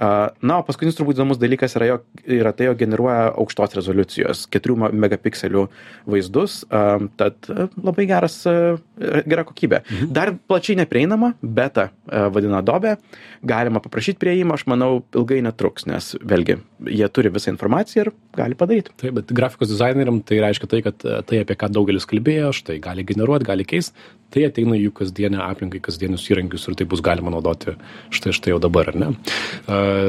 Na, 0.00 0.54
o 0.56 0.64
paskutinis 0.64 0.96
turbūt 0.96 1.18
įdomus 1.18 1.36
dalykas 1.36 1.74
yra, 1.76 1.90
jo, 1.90 1.96
yra 2.24 2.54
tai, 2.56 2.70
jog 2.70 2.78
generuoja 2.80 3.34
aukštos 3.34 3.74
rezoliucijos 3.76 4.46
4 4.48 4.90
megapikselių 4.96 5.66
vaizdus, 6.08 6.62
tad 7.20 7.50
labai 7.76 8.06
geras, 8.08 8.38
gera 8.96 9.44
kokybė. 9.44 9.82
Mhm. 9.84 10.12
Dar 10.16 10.32
plačiai 10.48 10.78
neprieinama, 10.80 11.34
beta 11.42 11.90
vadina 12.32 12.62
Adobe, 12.64 12.94
galima 13.44 13.82
paprašyti 13.84 14.20
prieimą, 14.22 14.56
aš 14.56 14.64
manau, 14.72 15.02
ilgai 15.12 15.42
netruks, 15.44 15.84
nes 15.90 16.14
vėlgi 16.24 16.56
jie 16.88 17.10
turi 17.12 17.32
visą 17.34 17.52
informaciją 17.52 18.06
ir 18.06 18.12
gali 18.40 18.56
padaryti. 18.56 18.96
Taip, 19.04 19.18
bet 19.20 19.36
grafikos 19.36 19.68
dizaineriam 19.68 20.22
tai 20.24 20.40
reiškia 20.46 20.70
tai, 20.72 20.80
kad 20.88 20.96
tai, 21.28 21.42
apie 21.44 21.58
ką 21.60 21.68
daugelis 21.76 22.08
kalbėjo, 22.08 22.54
štai 22.56 22.80
gali 22.80 23.04
generuoti, 23.04 23.48
gali 23.52 23.68
keisti, 23.68 23.92
tai 24.34 24.44
ateina 24.46 24.76
į 24.78 24.86
jų 24.86 24.94
kasdienę 25.00 25.40
aplinką, 25.44 25.80
kasdienius 25.84 26.26
įrankius 26.30 26.68
ir 26.70 26.76
tai 26.78 26.86
bus 26.90 27.02
galima 27.04 27.32
naudoti 27.32 27.74
štai 28.14 28.34
štai 28.36 28.54
jau 28.54 28.60
dabar, 28.62 28.92
ar 28.92 28.98
ne? 29.00 29.10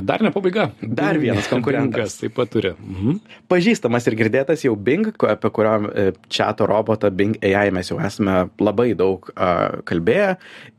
Dar 0.05 0.23
ne 0.23 0.31
pabaiga. 0.33 0.69
Dar 0.81 1.19
vienas 1.21 1.49
konkurentas. 1.51 2.17
Taip 2.21 2.35
pat 2.37 2.51
turi. 2.53 2.73
Mhm. 2.77 3.19
Pažįstamas 3.51 4.07
ir 4.09 4.17
girdėtas 4.19 4.65
jau 4.65 4.75
Bing, 4.77 5.09
apie 5.27 5.51
kurio 5.53 5.73
e, 5.89 6.05
chato 6.31 6.67
robotą 6.69 7.11
Bing 7.13 7.39
AI 7.43 7.71
mes 7.73 7.91
jau 7.91 7.99
esame 8.01 8.45
labai 8.61 8.91
daug 8.97 9.27
kalbėję, 9.87 10.35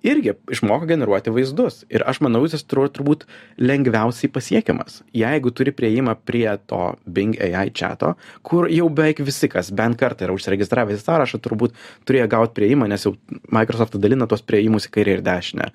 irgi 0.07 0.37
išmoko 0.53 0.87
generuoti 0.91 1.33
vaizdus. 1.35 1.83
Ir 1.93 2.05
aš 2.09 2.23
manau, 2.25 2.45
jis 2.47 2.65
tur, 2.67 2.87
turbūt 2.93 3.27
lengviausiai 3.63 4.31
pasiekiamas. 4.33 5.03
Jeigu 5.17 5.53
turi 5.55 5.75
prieimą 5.75 6.17
prie 6.27 6.47
to 6.71 6.83
Bing 7.07 7.39
AI 7.43 7.69
chato, 7.75 8.15
kur 8.47 8.69
jau 8.71 8.89
beveik 8.93 9.23
visi, 9.27 9.51
kas 9.53 9.73
bent 9.75 9.99
kartą 10.01 10.27
yra 10.27 10.37
užsiregistravę 10.37 10.97
į 10.97 11.03
sąrašą, 11.03 11.43
turbūt 11.43 11.77
turėjo 12.09 12.29
gauti 12.33 12.57
prieimą, 12.59 12.89
nes 12.91 13.07
jau 13.07 13.15
Microsoft 13.53 13.97
dalina 14.01 14.27
tuos 14.31 14.43
prieimus 14.47 14.89
į 14.89 14.93
kairę 14.97 15.17
ir 15.17 15.23
dešinę. 15.27 15.69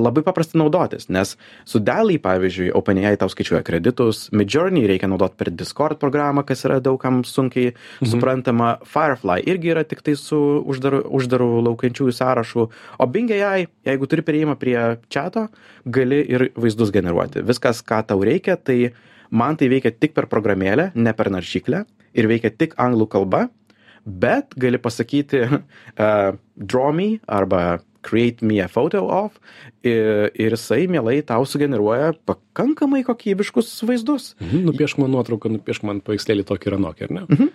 Labai 0.00 0.22
paprasta 0.26 0.58
naudotis, 0.60 1.08
nes 1.12 1.36
su 1.68 1.80
Dally, 1.84 2.18
pavyzdžiui, 2.22 2.70
OpenAI 2.76 3.16
tau 3.20 3.30
skaičiuoja 3.32 3.62
kreditus, 3.66 4.28
Midjourney 4.36 4.86
reikia 4.90 5.10
naudoti 5.10 5.38
per 5.40 5.52
Discord 5.54 6.00
programą, 6.02 6.44
kas 6.46 6.64
yra 6.68 6.80
daugam 6.84 7.22
sunkiai 7.26 7.72
mhm. 7.72 8.10
suprantama, 8.12 8.72
Firefly 8.86 9.44
irgi 9.50 9.74
yra 9.74 9.84
tik 9.88 10.04
tai 10.06 10.16
su 10.18 10.38
uždaru, 10.70 11.04
uždaru 11.20 11.50
laukiančiųjų 11.68 12.16
sąrašu, 12.16 12.66
o 13.00 13.10
Bing 13.10 13.30
AI, 13.34 13.68
jeigu 13.88 14.10
turi 14.10 14.24
prieimą 14.26 14.56
prie 14.60 14.78
čato, 15.12 15.48
gali 15.84 16.20
ir 16.28 16.50
vaizdus 16.58 16.92
generuoti. 16.94 17.44
Viskas, 17.46 17.84
ką 17.86 18.02
tau 18.10 18.24
reikia, 18.26 18.56
tai 18.56 18.92
man 19.30 19.56
tai 19.56 19.70
veikia 19.72 19.92
tik 19.94 20.14
per 20.16 20.28
programėlę, 20.30 20.90
ne 20.94 21.14
per 21.16 21.30
naršyklę 21.32 21.84
ir 22.18 22.26
veikia 22.30 22.50
tik 22.50 22.74
anglų 22.80 23.06
kalba, 23.10 23.46
bet 24.04 24.56
gali 24.60 24.80
pasakyti 24.80 25.44
uh, 25.50 26.32
draw 26.56 26.90
me 26.92 27.18
arba 27.28 27.80
create 28.02 28.44
me 28.44 28.60
a 28.60 28.68
photo 28.68 29.04
of 29.08 29.36
ir, 29.84 30.30
ir 30.34 30.54
jisai 30.56 30.86
mielai 30.88 31.20
tau 31.26 31.44
sugeneruoja 31.44 32.14
pakankamai 32.28 33.02
kokybiškus 33.04 33.72
vaizdus. 33.88 34.34
Mhm, 34.40 34.64
nupiešk 34.70 35.00
man 35.02 35.12
nuotrauką, 35.14 35.52
nupiešk 35.58 35.84
man 35.88 36.00
paveikslėlį 36.04 36.46
tokį 36.48 36.70
ir 36.70 36.78
anokį, 36.78 37.08
ar 37.08 37.18
ne? 37.18 37.26
Mhm. 37.28 37.50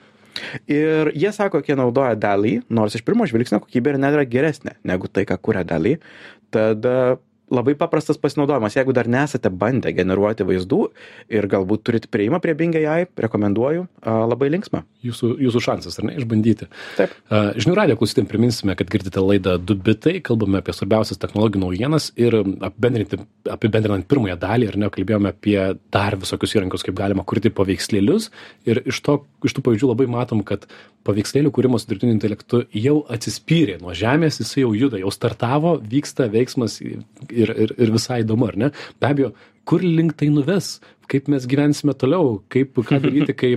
Ir 0.68 1.14
jie 1.16 1.32
sako, 1.32 1.62
kad 1.62 1.70
jie 1.72 1.78
naudoja 1.80 2.16
dalį, 2.20 2.58
nors 2.70 2.98
iš 2.98 3.06
pirmo 3.08 3.28
žvilgsnio 3.30 3.62
kokybė 3.64 3.94
ir 3.94 4.02
net 4.04 4.18
yra 4.18 4.26
geresnė 4.28 4.76
negu 4.84 5.08
tai, 5.08 5.24
ką 5.28 5.38
kuria 5.40 5.64
dalį. 5.68 5.96
Tada 6.54 7.16
labai 7.54 7.76
paprastas 7.78 8.18
pasinaudojimas 8.22 8.76
jeigu 8.78 8.94
dar 8.96 9.08
nesate 9.12 9.52
bandę 9.54 9.92
generuoti 9.96 10.46
vaizdų 10.48 10.80
ir 11.34 11.48
galbūt 11.52 11.84
turit 11.86 12.08
priėjimą 12.14 12.40
prie 12.44 12.56
Bing 12.58 12.76
AI, 12.80 13.06
rekomenduoju, 13.22 13.86
labai 14.06 14.50
linksma. 14.54 14.84
Jūsų, 15.06 15.36
jūsų 15.46 15.62
šansas, 15.62 16.00
ar 16.02 16.08
ne, 16.10 16.16
išbandyti. 16.20 16.68
Taip. 16.98 17.14
Žinių 17.30 17.76
radio 17.78 17.98
klausytėm 18.00 18.26
priminsime, 18.30 18.74
kad 18.78 18.90
girdite 18.90 19.22
laidą 19.22 19.58
2 19.62 19.78
bitai, 19.86 20.16
kalbame 20.26 20.62
apie 20.62 20.74
svarbiausias 20.74 21.22
technologijų 21.22 21.62
naujienas 21.62 22.10
ir 22.18 22.40
apibendrinant 22.66 24.08
pirmąją 24.10 24.40
dalį, 24.42 24.72
ar 24.72 24.80
ne, 24.82 24.90
kalbėjome 24.94 25.32
apie 25.36 25.60
dar 25.94 26.18
visokius 26.22 26.58
įrankius, 26.58 26.86
kaip 26.88 26.98
galima 26.98 27.26
kurti 27.28 27.54
paveikslėlius 27.54 28.32
ir 28.66 28.82
iš, 28.90 29.04
to, 29.06 29.20
iš 29.46 29.58
tų 29.58 29.66
pavyzdžių 29.70 29.92
labai 29.94 30.10
matom, 30.10 30.42
kad 30.48 30.66
paveikslėlių 31.06 31.52
kūrimas 31.54 31.86
su 31.86 31.92
dirbtiniu 31.92 32.16
intelektu 32.16 32.64
jau 32.74 32.98
atsispyrė 33.14 33.78
nuo 33.82 33.94
žemės, 33.98 34.40
jisai 34.42 34.64
jau 34.64 34.72
juda, 34.74 34.98
jau 35.02 35.12
startavo, 35.14 35.76
vyksta 35.92 36.26
veiksmas 36.34 36.80
ir, 37.44 37.54
ir, 37.66 37.76
ir 37.82 37.94
visai 37.94 38.22
įdomu, 38.24 38.50
ar 38.50 38.60
ne? 38.62 38.72
Be 39.02 39.12
abejo, 39.12 39.32
kur 39.68 39.84
link 39.84 40.16
tai 40.20 40.30
nuves, 40.34 40.76
kaip 41.12 41.30
mes 41.32 41.46
gyvensime 41.50 41.96
toliau, 41.98 42.40
kaip, 42.54 42.78
ką 42.88 43.02
daryti, 43.04 43.36
kai 43.38 43.54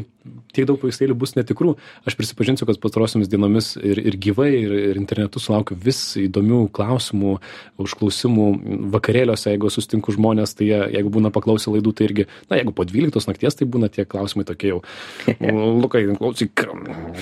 tiek 0.54 0.66
daug 0.68 0.78
paveikslėlių 0.80 1.16
bus 1.18 1.34
netikrų. 1.36 1.74
Aš 2.08 2.16
prisipažinsiu, 2.18 2.66
kad 2.68 2.80
pastarosiomis 2.82 3.30
dienomis 3.30 3.72
ir, 3.78 4.00
ir 4.10 4.18
gyvai, 4.20 4.50
ir, 4.58 4.74
ir 4.90 5.00
internetu 5.00 5.40
sulaukiu 5.42 5.76
vis 5.78 6.00
įdomių 6.20 6.64
klausimų, 6.74 7.36
užklausimų 7.82 8.48
vakarėliuose, 8.94 9.52
jeigu 9.52 9.70
sustinku 9.72 10.14
žmonės, 10.16 10.56
tai 10.58 10.70
jie, 10.70 10.80
jeigu 10.96 11.12
būna 11.14 11.32
paklausę 11.34 11.72
laidų, 11.74 11.94
tai 11.96 12.08
irgi, 12.08 12.28
na, 12.50 12.58
jeigu 12.60 12.74
po 12.76 12.86
12 12.88 13.30
nakties, 13.30 13.58
tai 13.58 13.68
būna 13.70 13.90
tie 13.92 14.06
klausimai 14.08 14.46
tokie 14.48 14.72
jau, 14.72 14.82
Lukai, 15.82 16.04
klausyk, 16.18 16.64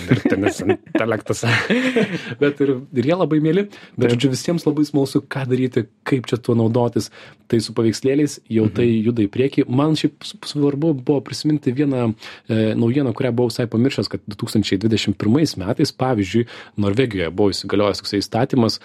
dirbtinis 0.09 0.63
intelektas. 0.65 1.45
bet 2.43 2.63
ir, 2.65 2.77
ir 2.97 3.11
jie 3.13 3.17
labai 3.17 3.41
mėly, 3.45 3.69
bet, 3.97 4.15
žodžiu, 4.15 4.33
visiems 4.35 4.67
labai 4.69 4.87
smalsu, 4.89 5.23
ką 5.23 5.47
daryti, 5.51 5.87
kaip 6.07 6.31
čia 6.31 6.41
tuo 6.41 6.57
naudotis. 6.59 7.11
Tai 7.47 7.61
su 7.63 7.71
paveikslėliais 7.77 8.41
jau 8.51 8.65
mhm. 8.67 8.75
tai 8.75 8.87
juda 8.91 9.23
į 9.23 9.31
priekį. 9.31 9.67
Man 9.71 9.95
šiaip 9.99 10.25
svarbu 10.27 10.93
buvo 10.99 11.21
prisiminti 11.23 11.71
vieną 11.77 12.09
e, 12.11 12.75
naujieną, 12.97 13.13
kurią 13.15 13.33
buvau 13.33 13.51
visai 13.51 13.67
pamiršęs, 13.67 14.09
kad 14.09 14.21
2021 14.27 15.57
metais, 15.61 15.93
pavyzdžiui, 15.93 16.47
Norvegijoje 16.81 17.31
buvo 17.31 17.53
įsigaliojęs 17.53 18.01
toksai 18.01 18.21
įstatymas, 18.23 18.79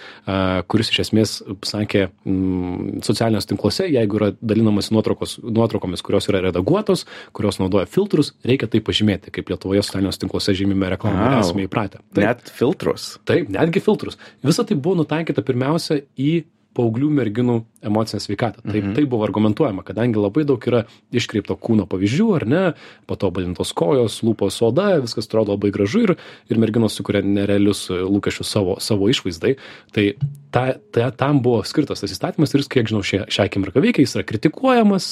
kuris 0.68 0.92
iš 0.92 1.00
esmės 1.06 1.34
sakė 1.66 2.08
mm, 2.08 3.02
socialiniuose 3.06 3.48
tinkluose, 3.52 3.88
jeigu 3.90 4.20
yra 4.20 4.30
dalinamasi 4.40 4.94
nuotraukomis, 4.94 6.02
kurios 6.04 6.28
yra 6.30 6.42
redaguotos, 6.48 7.06
kurios 7.32 7.60
naudoja 7.62 7.88
filtrus, 7.90 8.34
reikia 8.44 8.68
tai 8.70 8.82
pažymėti, 8.84 9.32
kaip 9.34 9.52
Lietuvoje 9.52 9.84
socialiniuose 9.86 10.24
tinkluose 10.24 10.56
žymime 10.56 10.90
reklamą, 10.92 11.28
wow. 11.36 11.44
esame 11.44 11.66
įpratę. 11.68 12.02
Taip, 12.12 12.24
net 12.24 12.52
filtrus. 12.56 13.14
Taip, 13.28 13.52
netgi 13.52 13.82
filtrus. 13.84 14.18
Visą 14.44 14.66
tai 14.68 14.78
buvo 14.78 15.02
nutaikyta 15.02 15.44
pirmiausia 15.46 16.02
į 16.16 16.42
paauglių 16.76 17.10
merginų 17.12 17.56
emocinę 17.82 18.20
sveikatą. 18.22 18.62
Taip, 18.62 18.84
mhm. 18.84 18.94
tai 18.96 19.04
buvo 19.10 19.26
argumentuojama, 19.26 19.84
kadangi 19.86 20.20
labai 20.20 20.44
daug 20.48 20.62
yra 20.68 20.84
iškreipto 21.14 21.56
kūno 21.60 21.86
pavyzdžių, 21.90 22.28
ar 22.38 22.46
ne, 22.48 22.62
patobulintos 23.10 23.74
kojos, 23.76 24.20
lūpos 24.24 24.60
oda, 24.64 24.94
viskas 25.02 25.28
atrodo 25.28 25.56
labai 25.56 25.72
gražu 25.74 26.04
ir, 26.06 26.14
ir 26.50 26.62
merginos 26.62 26.96
sukuria 26.98 27.24
nerealius 27.26 27.88
lūkesčius 27.90 28.52
savo, 28.54 28.78
savo 28.82 29.10
išvaizdai. 29.12 29.56
Tai 29.92 30.06
ta, 30.54 30.64
ta, 30.94 31.10
tam 31.18 31.42
buvo 31.44 31.62
skirtas 31.66 32.04
tas 32.04 32.14
įstatymas 32.14 32.54
ir 32.54 32.62
jis, 32.62 32.70
kiek 32.72 32.90
žinau, 32.90 33.02
šią, 33.06 33.24
šią 33.32 33.48
akimirką 33.48 33.82
veikia, 33.82 34.06
jis 34.06 34.16
yra 34.18 34.26
kritikuojamas, 34.28 35.08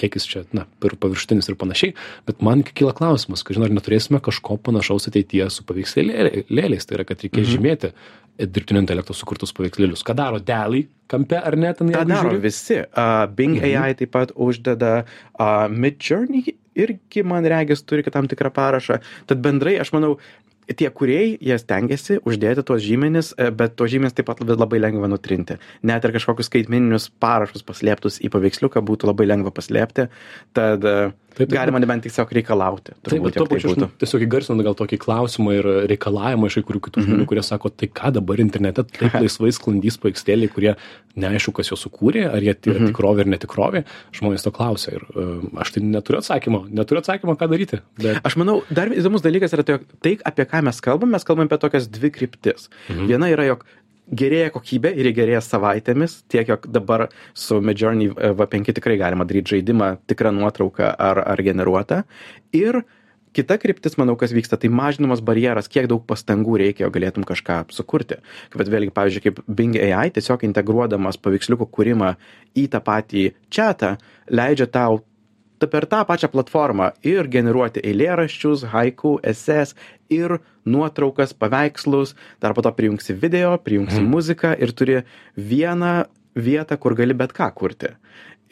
kiek 0.00 0.18
jis 0.18 0.28
čia, 0.30 0.44
na, 0.56 0.64
per 0.82 0.96
paviršutinis 1.00 1.50
ir 1.50 1.58
panašiai, 1.60 1.96
bet 2.28 2.40
man 2.46 2.64
kyla 2.66 2.94
klausimas, 2.96 3.44
kad 3.44 3.58
žinai, 3.58 3.70
ar 3.70 3.76
neturėsime 3.78 4.22
kažko 4.24 4.58
panašaus 4.64 5.10
ateityje 5.10 5.50
su 5.52 5.66
paveikslėliais, 5.68 6.88
tai 6.88 6.98
yra, 6.98 7.06
kad 7.08 7.26
reikės 7.26 7.44
mhm. 7.44 7.52
žymėti 7.54 7.92
dirbtinio 8.38 8.82
intelekto 8.84 9.16
sukurtus 9.16 9.52
paveikslėlius. 9.56 10.04
Ką 10.06 10.14
daro 10.18 10.38
Deli 10.38 10.84
kampe 11.10 11.40
ar 11.40 11.56
ne? 11.58 11.72
Ten 11.74 11.90
tą 11.90 12.04
daro 12.06 12.32
žiūri? 12.32 12.42
visi. 12.44 12.80
Uh, 12.86 13.26
Bing 13.34 13.58
mhm. 13.58 13.84
AI 13.84 13.98
taip 13.98 14.14
pat 14.14 14.34
uždeda 14.36 14.92
uh, 15.02 15.66
Midjourney 15.72 16.54
irgi, 16.78 17.24
man 17.26 17.46
regis, 17.50 17.82
turi 17.82 18.06
tam 18.06 18.28
tikrą 18.30 18.52
parašą. 18.54 19.00
Tad 19.26 19.42
bendrai, 19.42 19.74
aš 19.82 19.90
manau, 19.96 20.16
tie 20.76 20.88
kūrėjai, 20.92 21.38
jie 21.48 21.56
stengiasi 21.60 22.18
uždėti 22.28 22.64
tuos 22.66 22.82
žymenis, 22.84 23.32
e, 23.40 23.48
bet 23.54 23.76
tuos 23.78 23.90
žymenis 23.92 24.16
taip 24.16 24.28
pat 24.28 24.42
labai 24.44 24.80
lengva 24.82 25.08
nutrinti. 25.08 25.56
Net 25.82 26.04
ir 26.04 26.12
kažkokius 26.16 26.50
skaitmeninius 26.50 27.08
parašus 27.22 27.64
paslėptus 27.64 28.20
į 28.20 28.30
paveiksliuką 28.34 28.82
būtų 28.84 29.08
labai 29.08 29.28
lengva 29.30 29.54
paslėpti. 29.54 30.08
Tad 30.56 30.84
uh, 30.84 31.14
Taip, 31.38 31.46
taip, 31.46 31.54
galima 31.54 31.78
nebent 31.82 32.02
tiesiog 32.06 32.32
reikalauti. 32.34 32.94
Taip, 33.06 33.22
bet 33.22 33.36
tuo 33.38 33.46
tai 33.46 33.56
pačiu 33.56 33.74
tai 33.78 33.88
tiesiog 34.02 34.24
įgarsinant 34.26 34.64
gal 34.66 34.74
tokį 34.78 34.98
klausimą 35.04 35.54
ir 35.54 35.68
reikalavimą 35.92 36.50
iš 36.50 36.58
kai 36.58 36.64
kurių 36.70 36.82
kitų 36.86 37.04
žmonių, 37.04 37.14
mm 37.14 37.22
-hmm. 37.22 37.30
kurie 37.30 37.44
sako, 37.46 37.70
tai 37.70 37.88
ką 38.00 38.12
dabar 38.18 38.42
internete 38.42 38.82
taip 38.82 39.14
laisvai 39.24 39.52
sklandys 39.54 40.00
paveikslėliai, 40.02 40.50
kurie 40.50 40.74
neaišku, 41.18 41.54
kas 41.56 41.70
juos 41.70 41.82
sukūrė, 41.86 42.26
ar 42.26 42.42
jie 42.42 42.54
yra 42.54 42.74
mm 42.74 42.82
-hmm. 42.82 42.92
tikrovė 42.92 43.24
ar 43.24 43.30
netikrovė, 43.34 43.84
žmonės 44.18 44.46
to 44.46 44.52
klausia 44.54 44.94
ir 44.98 45.02
uh, 45.14 45.42
aš 45.62 45.74
tai 45.74 45.82
neturiu 45.82 46.18
atsakymo, 46.22 46.64
neturiu 46.70 47.02
atsakymo, 47.02 47.34
ką 47.38 47.50
daryti. 47.50 47.80
Bet... 47.98 48.20
Aš 48.22 48.36
manau, 48.36 48.62
dar 48.70 48.90
įdomus 48.92 49.22
dalykas 49.22 49.54
yra 49.56 49.62
tai, 49.62 49.78
tai, 50.02 50.18
apie 50.24 50.44
ką 50.44 50.62
mes 50.62 50.80
kalbame, 50.80 51.12
mes 51.12 51.24
kalbame 51.24 51.50
apie 51.50 51.58
tokias 51.58 51.88
dvi 51.88 52.10
kryptis. 52.10 52.70
-hmm. 52.88 53.06
Viena 53.06 53.30
yra, 53.30 53.44
jog 53.44 53.64
gerėja 54.10 54.52
kokybė 54.54 54.92
ir 54.96 55.10
ji 55.10 55.16
gerėja 55.16 55.40
savaitėmis 55.44 56.22
tiek 56.32 56.48
jog 56.48 56.68
dabar 56.72 57.08
su 57.36 57.60
midjourney 57.64 58.10
v5 58.12 58.76
tikrai 58.78 58.98
galima 59.00 59.26
daryt 59.28 59.50
žaidimą 59.50 59.96
tikrą 60.08 60.32
nuotrauką 60.36 60.94
ar 60.94 61.22
ar 61.24 61.42
generuotą. 61.44 62.02
Ir 62.56 62.82
kita 63.36 63.58
kryptis 63.60 63.98
manau 64.00 64.16
kas 64.16 64.32
vyksta 64.32 64.56
tai 64.60 64.70
mažinamas 64.72 65.20
barjeras 65.24 65.68
kiek 65.68 65.88
daug 65.90 66.04
pastangų 66.08 66.58
reikia 66.62 66.86
jog 66.86 66.94
galėtum 66.96 67.26
kažką 67.28 67.60
sukurti. 67.74 68.20
Bet 68.56 68.70
vėlgi 68.72 68.94
pavyzdžiui 68.94 69.24
kaip 69.26 69.42
bing 69.46 69.76
ai 69.76 70.08
tiesiog 70.14 70.46
integruodamas 70.48 71.20
paveiksliukų 71.20 71.68
kūrimą 71.68 72.14
į 72.58 72.68
tą 72.72 72.80
patį 72.84 73.28
čiatą 73.52 73.96
leidžia 74.32 74.68
tau 74.72 75.02
ta 75.58 75.66
per 75.70 75.86
tą 75.90 76.04
pačią 76.08 76.30
platformą 76.32 76.90
ir 77.06 77.28
generuoti 77.32 77.82
eilėraščius 77.84 78.66
haiku 78.72 79.16
eses 79.32 79.74
ir 80.12 80.38
nuotraukas 80.68 81.34
paveikslus 81.34 82.14
dar 82.42 82.54
po 82.54 82.64
to 82.64 82.72
prijungsi 82.72 83.16
video 83.24 83.56
prijungsi 83.58 84.00
mhm. 84.00 84.10
muziką 84.14 84.54
ir 84.58 84.72
turi 84.72 85.00
vieną 85.36 85.94
vietą 86.38 86.78
kur 86.78 86.94
gali 86.94 87.14
bet 87.14 87.34
ką 87.36 87.50
kurti 87.54 87.94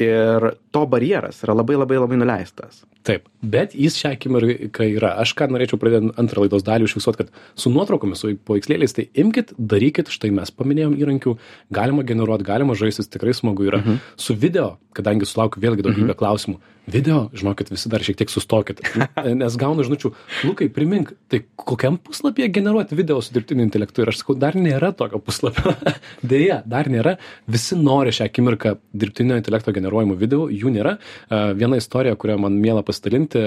ir 0.03 0.50
to 0.75 0.85
barjeras 0.91 1.43
yra 1.45 1.57
labai 1.57 1.79
labai 1.79 1.99
labai 2.03 2.21
nuleistas. 2.21 2.85
Taip 3.07 3.29
bet 3.43 3.75
jis 3.79 3.97
šią 4.00 4.15
akimirką 4.17 4.87
yra 4.97 5.15
aš 5.23 5.35
ką 5.38 5.49
norėčiau 5.53 5.79
pradėt 5.81 6.09
antrą 6.21 6.45
laidos 6.45 6.65
dalį 6.67 6.88
užfiksuot 6.88 7.21
kad 7.21 7.35
su 7.55 7.71
nuotraukomis 7.73 8.23
su 8.23 8.33
paveikslėliais 8.49 8.97
tai 8.97 9.09
imkit 9.23 9.55
darykit 9.57 10.11
štai 10.12 10.33
mes 10.35 10.53
paminėjom 10.55 10.97
įrankių 10.99 11.37
galima 11.75 12.07
generuot 12.07 12.45
galima 12.47 12.79
žaistis 12.79 13.11
tikrai 13.12 13.35
smagu 13.37 13.69
yra. 13.69 13.83
Mhm. 13.83 14.00
su 14.17 14.35
video 14.35 14.79
kadangi 14.97 15.29
sulaukiu 15.29 15.61
vėlgi 15.62 15.85
daugybę 15.87 16.12
mhm. 16.15 16.19
klausimų 16.19 16.59
video 16.87 17.29
žinokit 17.35 17.71
visi 17.71 17.91
dar 17.91 18.03
šiek 18.03 18.19
tiek 18.19 18.31
sustokit 18.31 18.83
nes 19.43 19.57
gaunu 19.61 19.87
žinučių 19.87 20.12
lukai 20.47 20.69
primink 20.73 21.12
tai 21.31 21.43
kokiam 21.57 21.99
puslapyje 21.99 22.49
generuot 22.55 22.93
video 22.93 23.21
su 23.23 23.35
dirbtiniu 23.35 23.67
intelektu? 23.67 24.03
Ir 24.03 24.12
aš 24.12 24.23
sakau 24.23 24.37
dar 24.38 24.57
nėra 24.59 24.93
tokio 24.97 25.21
puslapio. 25.23 25.75
Deja 26.33 26.61
dar 26.69 26.91
nėra. 26.93 27.17
Visi 27.50 27.79
nori 27.79 28.15
šią 28.15 28.29
akimirką 28.31 28.76
dirbtinio 28.95 29.38
intelekto 29.41 29.75
generuojamų 29.87 30.19
video 30.19 30.47
jų 30.50 30.73
nėra 30.75 30.97
viena 31.31 31.78
istorija 31.81 32.16
kurią 32.19 32.38
man 32.43 32.59
miela 32.61 32.83
pasidalinti 32.87 33.43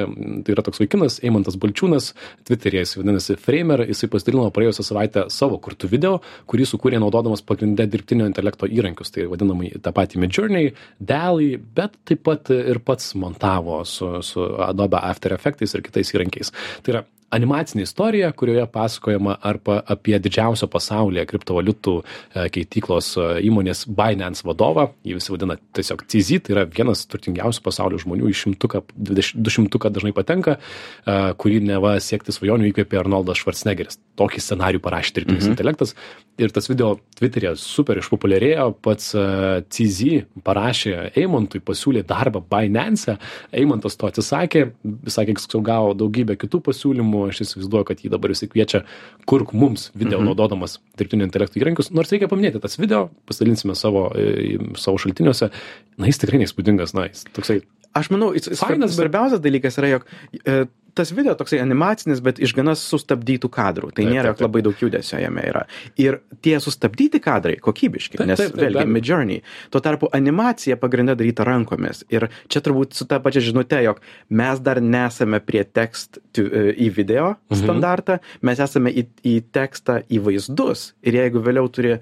tai 0.46 0.55
yra 0.55 0.63
toks 0.65 0.81
vaikinas 0.81 1.19
eimantas 1.24 1.60
balčiūnas 1.60 2.13
tviteryje 2.48 2.86
jis 2.86 2.96
vadinasi 3.00 3.38
framer 3.39 3.86
jisai 3.89 4.10
pasidalino 4.12 4.50
praėjusią 4.55 4.88
savaitę 4.88 5.25
savo 5.34 5.60
kurtu 5.63 5.89
video 5.91 6.19
kurį 6.50 6.67
sukūrė 6.72 7.01
naudodamas 7.03 7.43
pagrinde 7.46 7.88
dirbtinio 7.89 8.27
intelekto 8.29 8.69
įrankius 8.69 9.13
tai 9.15 9.27
vadinamąjį 9.31 9.84
tą 9.86 9.93
patį 9.96 10.24
midjourney 10.24 10.74
dally 11.00 11.55
bet 11.60 11.98
taip 12.10 12.25
pat 12.27 12.51
ir 12.55 12.81
pats 12.86 13.13
montavo 13.19 13.84
su, 13.86 14.19
su 14.25 14.50
Adobe 14.63 15.00
After 15.01 15.34
Effects 15.36 15.75
ir 15.75 15.86
kitais 15.86 16.13
įrankiais. 16.15 16.53
Tai 16.84 16.96
yra 16.96 17.05
animacinė 17.36 17.86
istorija 17.86 18.31
kurioje 18.38 18.65
pasakojama 18.74 19.36
arba 19.45 19.79
apie 19.93 20.17
didžiausio 20.21 20.69
pasaulyje 20.71 21.25
kriptovaliutų 21.29 21.95
e, 22.00 22.45
keityklos 22.53 23.12
e, 23.17 23.27
įmonės 23.50 23.86
Binance 23.88 24.45
vadovą, 24.48 24.89
jį 25.05 25.17
visi 25.19 25.33
vadina 25.33 25.57
tiesiog 25.77 26.05
CZ, 26.09 26.41
tai 26.45 26.55
yra 26.55 26.65
vienas 26.69 27.05
turtingiausių 27.09 27.63
pasaulio 27.65 28.00
žmonių, 28.01 28.29
į 28.31 28.38
šimtuką, 28.43 28.83
dušimtuką 28.98 29.91
dažnai 29.93 30.13
patenka, 30.17 30.57
e, 30.57 31.19
kurį 31.39 31.62
neva 31.69 31.95
siekti 32.03 32.33
svajonių 32.36 32.71
įkvėpė 32.71 33.01
Arnoldas 33.03 33.41
Schwarzeneggeris. 33.41 34.00
Tokį 34.19 34.43
scenarių 34.43 34.81
parašė 34.83 35.15
dirbtinis 35.19 35.45
mhm. 35.45 35.55
intelektas 35.55 35.95
ir 36.39 36.53
tas 36.55 36.67
video 36.69 36.95
Twitter'e 37.19 37.53
super 37.59 38.00
išpopuliarėjo, 38.00 38.65
pats 38.83 39.12
CZ 39.13 40.41
parašė 40.45 41.12
Eimontui, 41.19 41.62
pasiūlė 41.63 42.03
darbą 42.07 42.41
Binance, 42.51 43.17
Eimontas 43.55 43.98
to 44.00 44.07
atsisakė, 44.09 44.65
sakė, 45.12 45.36
kad 45.36 45.57
gavo 45.67 45.93
daugybę 45.98 46.38
kitų 46.39 46.62
pasiūlymų, 46.69 47.18
įdomu 47.19 47.33
aš 47.33 47.43
įsivaizduoju 47.45 47.88
kad 47.88 48.01
jį 48.03 48.11
dabar 48.13 48.31
visi 48.33 48.47
kviečia 48.49 48.83
kurk 49.29 49.53
mums 49.53 49.89
video 49.95 50.19
mhm. 50.19 50.29
naudodamas 50.29 50.79
dirbtinio 50.97 51.27
intelekto 51.27 51.59
įrankius 51.59 51.91
nors 51.91 52.11
reikia 52.11 52.29
paminėti 52.31 52.61
tas 52.61 52.79
video 52.79 53.09
pasidalinsime 53.29 53.75
savo 53.75 54.09
e, 54.15 54.57
savo 54.79 54.99
šaltiniuose 55.01 55.51
na 55.97 56.09
jis 56.09 56.21
tikrai 56.21 56.41
neįspūdingas 56.43 56.95
na 56.95 57.09
jis 57.09 57.25
toksai 57.35 57.61
aš 57.97 58.11
manau 58.13 58.31
jis 58.35 58.51
fainas 58.59 58.95
svarbiausias 58.95 59.43
dalykas 59.43 59.79
yra 59.81 59.95
jog 59.95 60.07
e, 60.45 60.65
tas 60.96 61.12
video 61.15 61.36
toksai 61.38 61.60
animacinis, 61.63 62.22
bet 62.24 62.39
iš 62.41 62.53
gana 62.58 62.75
sustabdytų 62.77 63.50
kadrų. 63.53 63.91
Tai 63.93 64.03
taip, 64.03 64.12
nėra 64.13 64.31
taip, 64.31 64.39
taip. 64.39 64.46
labai 64.48 64.63
daug 64.65 64.84
judesio 64.84 65.19
jame 65.22 65.43
yra. 65.50 65.65
Ir 66.01 66.19
tie 66.46 66.55
sustabdyti 66.63 67.22
kadrai 67.24 67.58
kokybiški, 67.63 68.19
taip, 68.19 68.29
nes 68.31 68.41
taip, 68.41 68.53
taip, 68.55 68.62
vėlgi 68.63 68.86
Midjourney. 68.89 69.43
Tuo 69.74 69.81
tarpu 69.86 70.10
animacija 70.15 70.79
pagrindė 70.81 71.17
daryta 71.19 71.48
rankomis. 71.48 72.03
Ir 72.13 72.29
čia 72.51 72.63
turbūt 72.65 72.98
su 72.98 73.08
ta 73.10 73.22
pačia 73.24 73.43
žinute, 73.43 73.81
jog 73.86 74.01
mes 74.29 74.63
dar 74.65 74.81
nesame 74.84 75.41
prie 75.43 75.65
tekst 75.67 76.22
to, 76.36 76.46
e, 76.46 76.74
į 76.88 76.91
video 76.98 77.34
mhm. 77.36 77.62
standartą, 77.63 78.19
mes 78.46 78.63
esame 78.63 78.93
į, 78.93 79.08
į 79.27 79.38
tekstą 79.55 80.01
į 80.10 80.24
vaizdus. 80.27 80.91
Ir 81.05 81.22
jeigu 81.22 81.43
vėliau 81.46 81.69
turi 81.74 81.98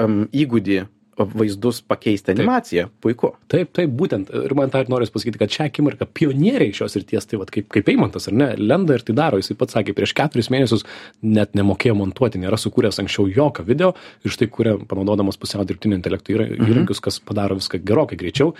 um, 0.00 0.24
įgūdį 0.32 0.82
vaizdus 1.18 1.82
pakeisti 1.84 2.32
animacija 2.32 2.86
puiku. 3.00 3.32
Taip 3.52 3.72
taip 3.76 3.92
būtent. 3.96 4.30
Ir 4.32 4.54
man 4.56 4.70
tą 4.72 4.82
ir 4.84 4.90
noris 4.92 5.12
pasakyti 5.12 5.40
kad 5.40 5.52
šią 5.52 5.66
akimirką 5.68 6.08
pionieriai 6.16 6.72
šios 6.76 6.96
srities 6.96 7.28
tai 7.28 7.40
vat 7.40 7.52
kaip 7.52 7.68
kaip 7.72 7.90
eimantas 7.92 8.28
ar 8.30 8.36
ne 8.36 8.48
lenda 8.58 8.96
ir 8.96 9.04
tai 9.06 9.16
daro. 9.18 9.40
Jisai 9.40 9.56
pats 9.60 9.76
sakė 9.76 9.94
prieš 9.96 10.14
keturis 10.18 10.48
mėnesius 10.52 10.86
net 11.22 11.56
nemokėjo 11.58 11.96
montuoti 11.98 12.40
nėra 12.42 12.58
sukūręs 12.60 13.02
anksčiau 13.02 13.28
jokio 13.28 13.66
video 13.68 13.92
ir 14.24 14.34
štai 14.34 14.48
kuria 14.52 14.76
panaudodamas 14.88 15.40
pusiau 15.40 15.66
dirbtinio 15.68 15.98
intelekto 16.00 16.36
mhm. 16.36 16.70
įrankius 16.70 17.02
kas 17.04 17.20
padaro 17.20 17.58
viską 17.60 17.82
gerokai 17.84 18.18
greičiau. 18.20 18.54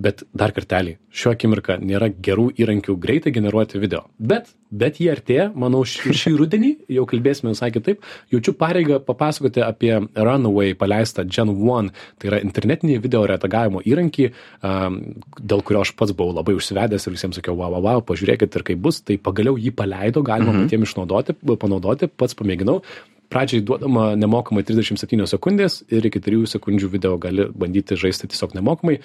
Bet 0.00 0.24
dar 0.32 0.54
kartelį 0.56 0.96
šią 1.12 1.36
akimirką 1.36 1.80
nėra 1.84 2.08
gerų 2.12 2.50
įrankių 2.56 2.96
greitai 3.00 3.34
generuoti 3.36 3.82
video. 3.82 4.06
Bet 4.18 4.48
bet 4.70 5.00
jie 5.00 5.10
artėja 5.12 5.48
manau 5.58 5.82
šį, 5.88 6.14
šį 6.20 6.32
rudenį 6.38 6.72
jau 6.98 7.04
kalbėsime 7.08 7.52
visai 7.52 7.70
kitaip 7.74 8.04
jaučiu 8.32 8.54
pareigą 8.58 9.00
papasakoti 9.04 9.64
apie 9.64 9.92
runaway 10.14 10.76
paleistą 10.78 11.24
gen 11.24 11.52
one 11.56 11.94
tai 12.18 12.32
yra 12.32 12.40
internetinį 12.44 13.00
video 13.04 13.24
redagavimo 13.28 13.82
įrankį 13.84 14.30
um, 14.30 15.00
dėl 15.40 15.64
kurio 15.66 15.84
aš 15.86 15.94
pats 15.98 16.16
buvau 16.16 16.36
labai 16.38 16.56
užsivedęs 16.58 17.08
ir 17.08 17.16
visiems 17.16 17.40
sakiau 17.40 17.56
wow 17.58 17.76
wow 17.76 17.84
wow 17.88 18.04
pažiūrėkit 18.08 18.58
ir 18.60 18.66
kaip 18.72 18.82
bus 18.88 19.00
tai 19.02 19.18
pagaliau 19.20 19.58
jį 19.60 19.74
paleido 19.76 20.24
galima 20.26 20.52
mhm. 20.52 20.66
patiem 20.66 20.88
išnaudoti 20.88 21.38
panaudoti 21.58 22.10
pats 22.12 22.36
pamėginau 22.38 22.82
pradžiai 23.28 23.64
duodama 23.64 24.12
nemokamai 24.18 24.64
37 24.66 25.28
sekundės 25.28 25.82
ir 25.92 26.06
iki 26.08 26.20
3 26.24 26.48
sekundžių 26.54 26.90
video 26.92 27.16
gali 27.20 27.48
bandyti 27.52 27.98
žaisti 28.00 28.30
tiesiog 28.32 28.56
nemokamai. 28.56 28.98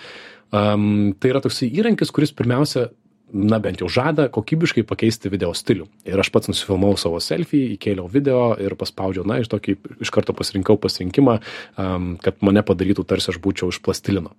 Um, 0.53 1.13
tai 1.19 1.33
yra 1.33 1.41
toksai 1.43 1.69
įrankis, 1.73 2.11
kuris 2.13 2.33
pirmiausia 2.35 2.87
na 3.33 3.57
bent 3.59 3.81
jau 3.81 3.89
žada 3.89 4.27
kokybiškai 4.31 4.83
pakeisti 4.87 5.31
video 5.33 5.51
stilių. 5.57 5.87
Ir 6.07 6.19
aš 6.21 6.29
pats 6.33 6.49
nusifilmavau 6.51 6.97
savo 7.01 7.19
selfį 7.23 7.63
įkėliau 7.75 8.05
video 8.11 8.53
ir 8.61 8.75
paspaudžiau 8.79 9.25
na 9.27 9.39
iš 9.41 9.49
tokį 9.51 9.75
iš 10.05 10.11
karto 10.13 10.35
pasirinkau 10.37 10.77
pasirinkimą 10.81 11.39
am 11.81 12.13
kad 12.21 12.37
mane 12.45 12.61
padarytų 12.65 13.05
tarsi 13.09 13.31
aš 13.33 13.41
būčiau 13.43 13.73
iš 13.73 13.81
plastilino. 13.83 14.35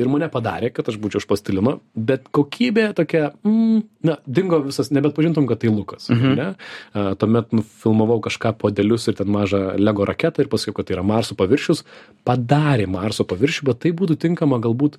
Ir 0.00 0.08
mane 0.08 0.30
padarė 0.32 0.72
kad 0.72 0.88
aš 0.88 0.96
būčiau 1.02 1.20
iš 1.20 1.28
plastilino 1.28 1.78
bet 1.94 2.30
kokybė 2.32 2.90
tokia 2.96 3.30
mm, 3.44 3.84
na 4.08 4.16
dingo 4.24 4.62
visas 4.64 4.88
nebeatpažintum 4.94 5.48
kad 5.50 5.60
tai 5.60 5.72
lukas 5.72 6.08
mhm. 6.08 6.36
ne? 6.40 6.50
A, 6.96 7.14
tuomet 7.20 7.52
nufilmavau 7.52 8.22
kažką 8.24 8.56
puodelius 8.60 9.10
ir 9.10 9.20
ten 9.20 9.28
mažą 9.32 9.76
lego 9.76 10.08
raketą 10.08 10.46
ir 10.46 10.52
pasakiau 10.52 10.80
kad 10.80 10.88
tai 10.88 10.96
yra 10.96 11.06
marso 11.06 11.36
paviršius. 11.36 11.84
Padarė 12.24 12.88
marso 12.88 13.28
paviršių 13.28 13.68
bet 13.68 13.84
tai 13.84 13.92
būtų 13.96 14.16
tinkama 14.24 14.60
galbūt 14.64 14.96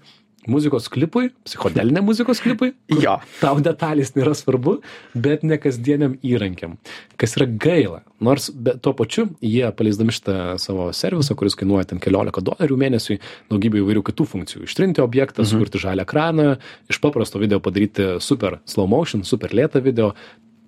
muzikos 0.49 0.87
klipui, 0.91 1.29
psichodelinė 1.45 2.01
muzikos 2.05 2.41
klipui. 2.41 2.71
Jo. 3.01 3.17
Tau 3.41 3.59
detalės 3.63 4.13
nėra 4.15 4.33
svarbu, 4.37 4.77
bet 5.13 5.45
ne 5.47 5.57
kasdieniam 5.61 6.15
įrankiam. 6.25 6.77
Kas 7.21 7.35
yra 7.37 7.47
gaila. 7.49 8.01
Nors 8.21 8.49
tuo 8.81 8.93
pačiu 8.97 9.27
jie 9.41 9.65
paleisdami 9.77 10.13
šitą 10.15 10.37
savo 10.61 10.89
servisą, 10.97 11.37
kuris 11.37 11.57
kainuoja 11.59 11.91
ten 11.91 12.01
keliolika 12.01 12.43
dolerių 12.45 12.77
mėnesiui, 12.83 13.19
daugybę 13.51 13.81
įvairių 13.81 14.05
kitų 14.11 14.27
funkcijų. 14.33 14.67
Ištrinti 14.69 15.03
objektą, 15.03 15.43
mhm. 15.43 15.51
sukurti 15.51 15.81
žalią 15.81 16.05
ekraną, 16.07 16.47
iš 16.91 17.01
paprasto 17.03 17.41
video 17.41 17.61
padaryti 17.63 18.15
super 18.23 18.61
slow 18.69 18.89
motion, 18.89 19.25
super 19.27 19.53
lėtą 19.57 19.83
video, 19.85 20.13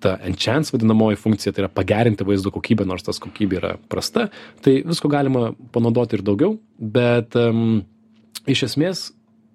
ta 0.04 0.18
enchance 0.28 0.74
vadinamoji 0.74 1.16
funkcija, 1.16 1.54
tai 1.54 1.64
yra 1.64 1.70
pagerinti 1.72 2.26
vaizdo 2.28 2.52
kokybę, 2.52 2.84
nors 2.88 3.06
tas 3.06 3.20
kokybė 3.22 3.60
yra 3.60 3.72
prasta, 3.88 4.28
tai 4.64 4.82
visko 4.84 5.08
galima 5.08 5.52
panaudoti 5.72 6.18
ir 6.18 6.24
daugiau, 6.26 6.58
bet 6.76 7.38
um, 7.40 7.80
iš 8.50 8.66
esmės 8.68 9.06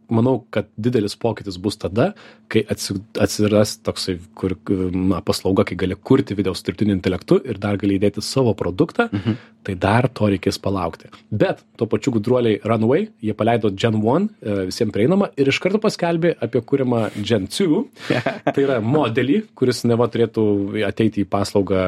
manau 0.10 0.40
kad 0.54 0.68
didelis 0.78 1.16
pokytis 1.20 1.58
bus 1.62 1.78
tada 1.80 2.12
kai 2.50 2.64
atsi 2.74 2.98
atsiras 3.26 3.78
toksai 3.86 4.18
kur 4.40 4.56
na 4.94 5.22
paslauga 5.26 5.66
kai 5.70 5.78
gali 5.84 5.98
kurti 6.10 6.38
video 6.38 6.54
su 6.54 6.66
dirbtiniu 6.68 6.96
intelektu 6.98 7.40
ir 7.46 7.60
dar 7.62 7.78
gali 7.82 8.00
įdėti 8.00 8.24
savo 8.26 8.54
produktą 8.58 9.10
mhm. 9.12 9.38
tai 9.64 9.76
dar 9.86 10.08
to 10.20 10.30
reikės 10.34 10.60
palaukti 10.62 11.12
bet 11.44 11.62
tuo 11.78 11.88
pačiu 11.92 12.14
gudruoliai 12.18 12.62
runway 12.72 13.08
jie 13.22 13.36
paleido 13.42 13.72
gen 13.84 14.00
one 14.02 14.30
e, 14.42 14.66
visiem 14.72 14.94
prieinamą 14.96 15.32
ir 15.38 15.52
iš 15.54 15.62
karto 15.64 15.82
paskelbė 15.84 16.36
apie 16.46 16.64
kuriamą 16.72 17.04
gen 17.22 17.48
two 17.48 17.86
tai 18.54 18.66
yra 18.66 18.80
modelį 18.82 19.44
kuris 19.60 19.86
neva 19.90 20.10
turėtų 20.12 20.46
ateiti 20.90 21.26
į 21.26 21.30
paslaugą 21.30 21.86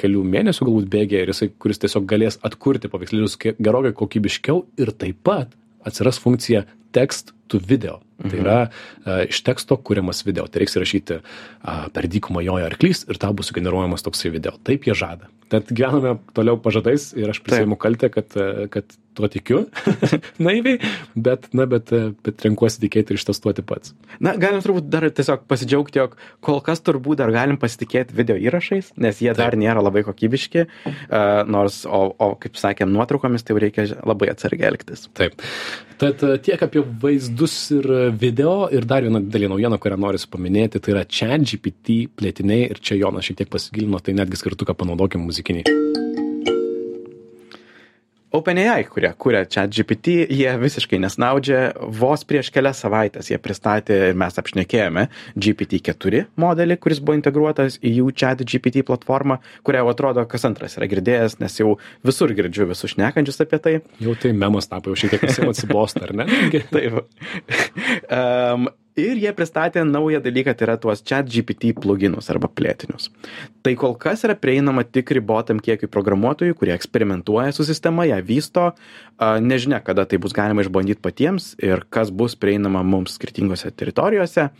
kelių 0.00 0.26
mėnesių 0.34 0.68
galbūt 0.68 0.90
bėgyje 0.96 1.24
ir 1.24 1.34
jisai 1.34 1.50
kuris 1.62 1.82
tiesiog 1.84 2.08
galės 2.10 2.40
atkurti 2.46 2.90
paveikslėlius 2.92 3.38
gerokai 3.38 3.94
kokybiškiau 4.02 4.64
ir 4.80 4.94
taip 4.98 5.22
pat 5.26 5.56
atsiras 5.86 6.20
funkcija 6.22 6.64
text 6.94 7.34
to 7.50 7.58
video. 7.58 8.00
Tai 8.20 8.28
mhm. 8.28 8.30
Tai 8.30 8.40
yra 8.42 8.58
uh, 8.68 9.22
iš 9.28 9.42
teksto 9.46 9.76
kuriamas 9.76 10.24
video. 10.26 10.46
Tai 10.46 10.62
reiks 10.62 10.76
įrašyti 10.76 11.20
uh, 11.20 11.86
per 11.94 12.08
dykumą 12.10 12.44
jojo 12.46 12.68
arklys 12.68 13.06
ir 13.08 13.20
tau 13.20 13.34
bus 13.36 13.50
sugeneruojamas 13.50 14.04
toksai 14.06 14.32
video. 14.34 14.56
Taip 14.66 14.86
jie 14.88 14.96
žada. 14.98 15.30
Tad 15.50 15.70
gyvename 15.72 16.18
toliau 16.36 16.60
pažadais 16.62 17.10
ir 17.18 17.32
aš 17.32 17.40
prisiimu 17.42 17.78
kaltę, 17.80 18.10
kad, 18.14 18.36
kad 18.70 18.92
tuo 19.16 19.28
tikiu, 19.30 19.64
naiviai, 20.46 20.78
bet, 21.14 21.48
na, 21.56 21.66
bet, 21.70 21.92
bet 22.24 22.44
renkuosi 22.46 22.82
tikėti 22.84 23.14
ir 23.14 23.20
ištestuoti 23.20 23.64
pats. 23.66 23.94
Na, 24.22 24.36
galim 24.40 24.62
turbūt 24.64 24.88
dar 24.92 25.06
tiesiog 25.10 25.44
pasidžiaugti, 25.50 26.00
jog 26.02 26.16
kol 26.44 26.60
kas 26.64 26.82
turbūt 26.86 27.20
dar 27.20 27.32
galim 27.34 27.58
pasitikėti 27.60 28.16
video 28.16 28.38
įrašais, 28.40 28.94
nes 29.00 29.20
jie 29.22 29.32
Taip. 29.32 29.42
dar 29.42 29.58
nėra 29.60 29.84
labai 29.84 30.04
kokybiški, 30.06 30.66
uh, 30.66 31.42
nors, 31.50 31.82
o, 31.86 32.02
o 32.14 32.32
kaip 32.40 32.58
sakėm, 32.60 32.92
nuotraukomis 32.94 33.46
tai 33.46 33.58
reikia 33.60 33.88
labai 34.06 34.30
atsargiai 34.34 34.70
elgtis. 34.70 35.08
Taip. 35.18 35.38
Tad 36.00 36.22
tiek 36.46 36.62
apie 36.64 36.80
vaizdus 37.02 37.54
ir 37.76 37.86
video 38.16 38.70
ir 38.72 38.86
dar 38.88 39.04
viena 39.04 39.20
didelė 39.20 39.50
naujiena, 39.52 39.76
kurią 39.82 39.98
noriu 40.00 40.22
paminėti, 40.32 40.80
tai 40.80 40.94
yra 40.94 41.04
ChatGPT 41.04 42.06
plėtiniai 42.16 42.70
ir 42.70 42.80
čia 42.80 42.96
Jonas 43.02 43.28
šiek 43.28 43.42
tiek 43.42 43.52
pasigilino, 43.52 44.00
tai 44.00 44.16
netgi 44.16 44.40
skirtuką 44.40 44.78
panaudokim 44.80 45.26
muzikiniai. 45.28 46.19
OpenAI, 48.30 48.84
kurie 48.86 49.10
kuria 49.18 49.42
ChatGPT, 49.42 50.12
jie 50.30 50.50
visiškai 50.62 51.00
nesnaudžia. 51.02 51.72
Vos 51.98 52.22
prieš 52.28 52.52
kelias 52.54 52.78
savaitės 52.84 53.32
jie 53.32 53.38
pristatė 53.42 53.96
ir 54.10 54.18
mes 54.18 54.38
apšnekėjome 54.38 55.08
GPT-4 55.34 56.22
modelį, 56.38 56.76
kuris 56.78 57.00
buvo 57.02 57.18
integruotas 57.18 57.80
į 57.82 57.96
jų 57.96 58.12
ChatGPT 58.22 58.84
platformą, 58.86 59.40
kurią 59.66 59.82
jau 59.82 59.90
atrodo 59.90 60.24
kas 60.30 60.46
antras 60.46 60.78
yra 60.78 60.86
girdėjęs, 60.92 61.40
nes 61.42 61.58
jau 61.58 61.74
visur 62.06 62.30
girdžiu 62.38 62.68
visus 62.70 62.94
šnekančius 62.94 63.42
apie 63.42 63.58
tai. 63.64 63.74
Jau 63.98 64.14
tai 64.14 64.30
memas 64.30 64.70
tapo, 64.70 64.92
jau 64.92 65.02
šiek 65.02 65.16
tiek 65.16 65.26
visiems 65.26 65.56
atsibosta, 65.56 66.06
ar 66.06 66.14
ne? 66.22 66.28
Taip. 66.70 67.02
um, 68.06 68.70
ir 69.00 69.20
jie 69.20 69.32
pristatė 69.36 69.82
naują 69.88 70.20
dalyką, 70.24 70.54
tai 70.54 70.66
yra 70.68 70.76
tuos 70.80 71.02
chat 71.06 71.28
GPT 71.30 71.72
pluginus 71.76 72.30
arba 72.32 72.48
plėtinius. 72.48 73.08
Tai 73.64 73.74
kol 73.80 73.96
kas 74.00 74.24
yra 74.28 74.36
prieinama 74.38 74.84
tik 74.84 75.12
ribotam 75.16 75.60
kiekiui 75.62 75.90
programuotojų, 75.92 76.56
kurie 76.60 76.74
eksperimentuoja 76.76 77.54
su 77.56 77.66
sistema, 77.68 78.06
ją 78.08 78.20
vysto, 78.26 78.70
nežinia, 79.20 79.82
kada 79.84 80.06
tai 80.08 80.20
bus 80.22 80.36
galima 80.36 80.64
išbandyti 80.64 81.02
patiems 81.04 81.54
ir 81.62 81.86
kas 81.92 82.12
bus 82.12 82.36
prieinama 82.40 82.84
mums 82.86 83.16
skirtingose 83.18 83.72
teritorijose, 83.72 84.50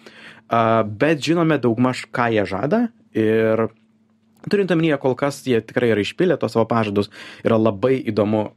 bet 1.00 1.22
žinome 1.24 1.61
daugmaž, 1.62 2.07
ką 2.11 2.33
jie 2.35 2.48
žada 2.48 2.88
ir 3.16 3.68
Turint 4.48 4.70
omenyje, 4.72 4.96
kol 5.03 5.12
kas 5.20 5.42
jie 5.44 5.59
tikrai 5.61 5.90
yra 5.92 6.00
išpilę 6.00 6.38
tos 6.40 6.55
savo 6.57 6.64
pažadus, 6.64 7.11
yra 7.44 7.59
labai 7.61 7.98
įdomu, 8.09 8.55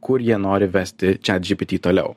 kur 0.00 0.22
jie 0.24 0.38
nori 0.40 0.64
vesti 0.72 1.18
chat 1.20 1.44
GPT 1.44 1.76
toliau. 1.84 2.14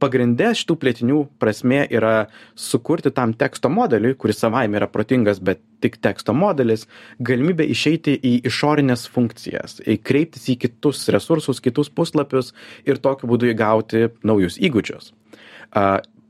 Pagrinde 0.00 0.50
šitų 0.56 0.76
plėtinių 0.80 1.18
prasmė 1.42 1.82
yra 1.92 2.14
sukurti 2.58 3.12
tam 3.14 3.34
teksto 3.36 3.70
modeliui 3.72 4.16
kuris 4.20 4.40
savaime 4.42 4.80
yra 4.80 4.88
protingas 4.90 5.42
bet 5.44 5.60
tik 5.84 5.98
teksto 6.04 6.34
modelis 6.36 6.86
galimybę 7.20 7.66
išeiti 7.74 8.16
į 8.16 8.36
išorines 8.50 9.06
funkcijas 9.12 9.80
kreiptis 10.04 10.48
į 10.52 10.58
kitus 10.64 11.06
resursus 11.12 11.60
kitus 11.64 11.92
puslapius 11.92 12.54
ir 12.88 13.00
tokiu 13.00 13.28
būdu 13.30 13.52
įgauti 13.52 14.08
naujus 14.24 14.56
įgūdžius 14.60 15.12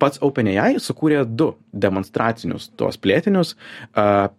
pats 0.00 0.20
OpenAI 0.24 0.80
sukūrė 0.80 1.22
du 1.28 1.52
demonstracinius 1.84 2.70
tuos 2.80 2.98
plėtinius. 3.00 3.54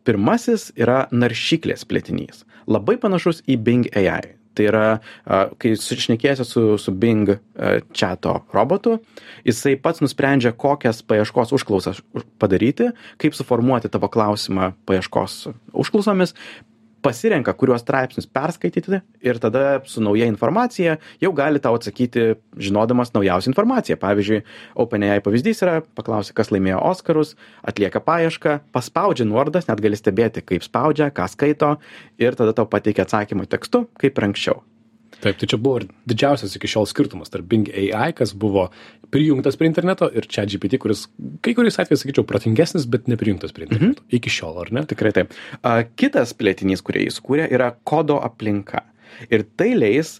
Pirmasis 0.07 0.71
yra 0.79 1.05
naršyklės 1.13 1.85
plėtinys. 1.87 2.45
Labai 2.71 2.97
panašus 3.01 3.43
į 3.49 3.59
Bing 3.61 3.89
AI. 3.93 4.40
Tai 4.57 4.65
yra, 4.67 4.85
kai 5.61 5.73
sušnekėsi 5.79 6.45
su, 6.47 6.63
su 6.81 6.91
Bing 6.91 7.37
čato 7.95 8.33
robotu, 8.51 8.97
jisai 9.47 9.77
pats 9.79 10.03
nusprendžia, 10.03 10.51
kokias 10.51 10.99
paieškos 11.07 11.53
užklausas 11.55 12.01
padaryti, 12.41 12.89
kaip 13.21 13.37
suformuoti 13.37 13.91
tavo 13.93 14.11
klausimą 14.11 14.73
paieškos 14.89 15.37
užklausomis, 15.71 16.35
pasirenka 17.01 17.53
kuriuos 17.57 17.83
straipsnius 17.83 18.27
perskaityti 18.27 19.01
ir 19.25 19.39
tada 19.41 19.81
su 19.89 20.03
nauja 20.03 20.27
informacija 20.29 20.97
jau 21.21 21.33
gali 21.35 21.59
tau 21.59 21.75
atsakyti 21.77 22.35
žinodamas 22.57 23.13
naujausią 23.15 23.51
informaciją. 23.51 23.97
Pavyzdžiui 24.01 24.41
openai 24.83 25.19
pavyzdys 25.25 25.63
yra 25.65 25.79
paklausi 25.97 26.35
kas 26.37 26.53
laimėjo 26.53 26.81
oskarus 26.91 27.35
atlieka 27.67 28.03
paiešką 28.05 28.59
paspaudžia 28.75 29.27
nuorodas 29.29 29.69
net 29.69 29.83
gali 29.83 29.99
stebėti 29.99 30.45
kaip 30.45 30.65
spaudžia 30.67 31.11
ką 31.15 31.29
skaito 31.31 31.75
ir 32.21 32.37
tada 32.37 32.55
tau 32.57 32.69
pateikia 32.69 33.07
atsakymą 33.07 33.49
tekstu 33.49 33.87
kaip 34.01 34.17
ir 34.17 34.31
anksčiau 34.31 34.61
taip 35.23 35.39
tai 35.41 35.49
čia 35.51 35.59
buvo 35.61 35.81
ir 35.81 35.87
didžiausias 36.09 36.55
iki 36.57 36.69
šiol 36.71 36.87
skirtumas 36.89 37.31
tarp 37.33 37.47
bing 37.51 37.69
ai 37.71 38.11
kas 38.17 38.33
buvo 38.37 38.69
prijungtas 39.13 39.57
prie 39.59 39.69
interneto 39.69 40.09
ir 40.09 40.27
chatgpt 40.27 40.79
kuris 40.81 41.05
kai 41.45 41.55
kuriais 41.57 41.79
atvejais 41.81 42.03
sakyčiau 42.05 42.27
protingesnis 42.27 42.87
bet 42.91 43.09
neprijungtas 43.11 43.55
prie 43.55 43.67
interneto 43.67 44.05
iki 44.09 44.31
šiol 44.31 44.61
ar 44.63 44.71
ne? 44.75 44.85
Tikrai 44.87 45.13
taip. 45.15 45.35
A, 45.61 45.81
kitas 45.99 46.33
plėtinys 46.37 46.83
kurį 46.85 47.07
jis 47.07 47.19
kūrė 47.23 47.49
yra 47.51 47.71
kodo 47.87 48.19
aplinka. 48.23 48.85
Ir 49.29 49.43
tai 49.59 49.73
leis 49.75 50.19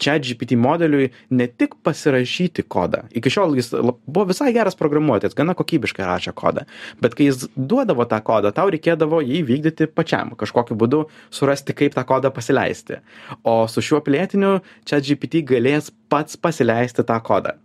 ChatGPT 0.00 0.56
modeliui 0.60 1.10
ne 1.36 1.46
tik 1.46 1.76
pasirašyti 1.84 2.64
kodą. 2.72 3.04
Iki 3.16 3.32
šiol 3.36 3.56
jis 3.58 3.72
buvo 3.74 4.26
visai 4.30 4.50
geras 4.56 4.78
programuotojas, 4.78 5.36
gana 5.38 5.54
kokybiškai 5.58 6.06
rašė 6.08 6.34
kodą. 6.36 6.66
Bet 7.02 7.16
kai 7.18 7.30
jis 7.30 7.46
duodavo 7.56 8.06
tą 8.10 8.20
kodą, 8.24 8.54
tau 8.56 8.72
reikėdavo 8.72 9.22
jį 9.24 9.44
vykdyti 9.48 9.90
pačiam, 9.92 10.34
kažkokiu 10.40 10.78
būdu 10.80 11.04
surasti, 11.30 11.76
kaip 11.76 11.96
tą 11.96 12.06
kodą 12.08 12.32
pasileisti. 12.34 13.00
O 13.44 13.62
su 13.70 13.84
šiuo 13.84 14.02
plėtiniu 14.06 14.58
ChatGPT 14.88 15.44
galės 15.54 15.92
pats 16.10 16.40
pasileisti 16.40 17.06
tą 17.06 17.20
kodą 17.24 17.58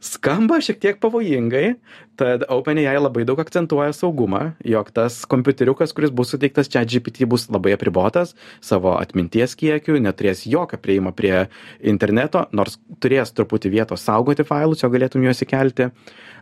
skamba 0.00 0.60
šiek 0.64 0.80
tiek 0.80 1.00
pavojingai 1.00 1.74
tad 2.20 2.44
openai 2.52 2.86
labai 2.98 3.26
daug 3.28 3.40
akcentuoja 3.40 3.92
saugumą 3.96 4.54
jog 4.64 4.90
tas 4.96 5.20
kompiuteriukas 5.28 5.92
kuris 5.96 6.12
bus 6.12 6.32
suteiktas 6.32 6.70
chatgpt 6.72 7.26
bus 7.28 7.46
labai 7.52 7.74
apribotas 7.76 8.34
savo 8.64 8.96
atminties 8.96 9.54
kiekiu 9.60 10.00
neturės 10.00 10.46
jokio 10.48 10.80
priėjimo 10.80 11.12
prie 11.16 11.46
interneto 11.80 12.46
nors 12.52 12.78
turės 13.00 13.34
truputį 13.36 13.74
vietos 13.76 14.04
saugoti 14.08 14.46
failus 14.48 14.84
jog 14.84 14.96
galėtum 14.96 15.24
juos 15.24 15.44
įkelti. 15.44 15.90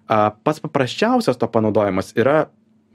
Pats 0.09 0.63
paprasčiausias 0.65 1.37
to 1.37 1.47
panaudojimas 1.53 2.15
yra 2.17 2.47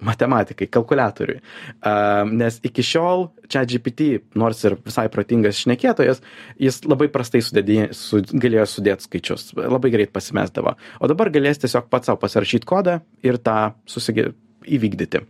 matematikai, 0.04 0.68
kalkuliatoriui. 0.72 1.42
Uh, 1.80 2.24
nes 2.32 2.60
iki 2.66 2.84
šiol 2.86 3.28
čia 3.52 3.64
GPT, 3.70 4.24
nors 4.40 4.64
ir 4.68 4.78
visai 4.84 5.06
protingas 5.14 5.62
šnekėtojas, 5.64 6.24
jis 6.62 6.82
labai 6.88 7.10
prastai 7.14 7.44
sudėdė, 7.46 7.92
su, 7.98 8.24
galėjo 8.32 8.66
sudėti 8.78 9.08
skaičius, 9.08 9.52
labai 9.60 9.94
greit 9.94 10.16
pasimesdavo. 10.16 10.76
O 11.00 11.12
dabar 11.12 11.32
galės 11.34 11.62
tiesiog 11.64 11.88
pats 11.94 12.12
savo 12.12 12.22
pasirašyti 12.24 12.70
kodą 12.70 13.00
ir 13.24 13.40
tą 13.44 13.74
susigė, 13.90 14.32
įvykdyti. 14.64 15.24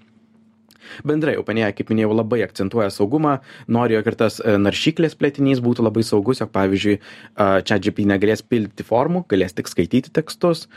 Bendrai 1.07 1.35
OpenAI, 1.39 1.71
kaip 1.75 1.91
minėjau, 1.91 2.11
labai 2.15 2.41
akcentuoja 2.45 2.89
saugumą, 2.93 3.37
nori, 3.71 3.95
jog 3.97 4.09
ir 4.09 4.17
tas 4.19 4.39
naršyklės 4.43 5.15
plėtinys 5.19 5.61
būtų 5.63 5.85
labai 5.87 6.03
saugus, 6.05 6.41
jog 6.43 6.51
pavyzdžiui, 6.53 6.97
čia 7.67 7.79
GP 7.83 8.07
negalės 8.09 8.43
pildyti 8.45 8.85
formų, 8.87 9.23
galės 9.31 9.55
tik 9.57 9.71
skaityti 9.71 10.13
tekstus, 10.13 10.67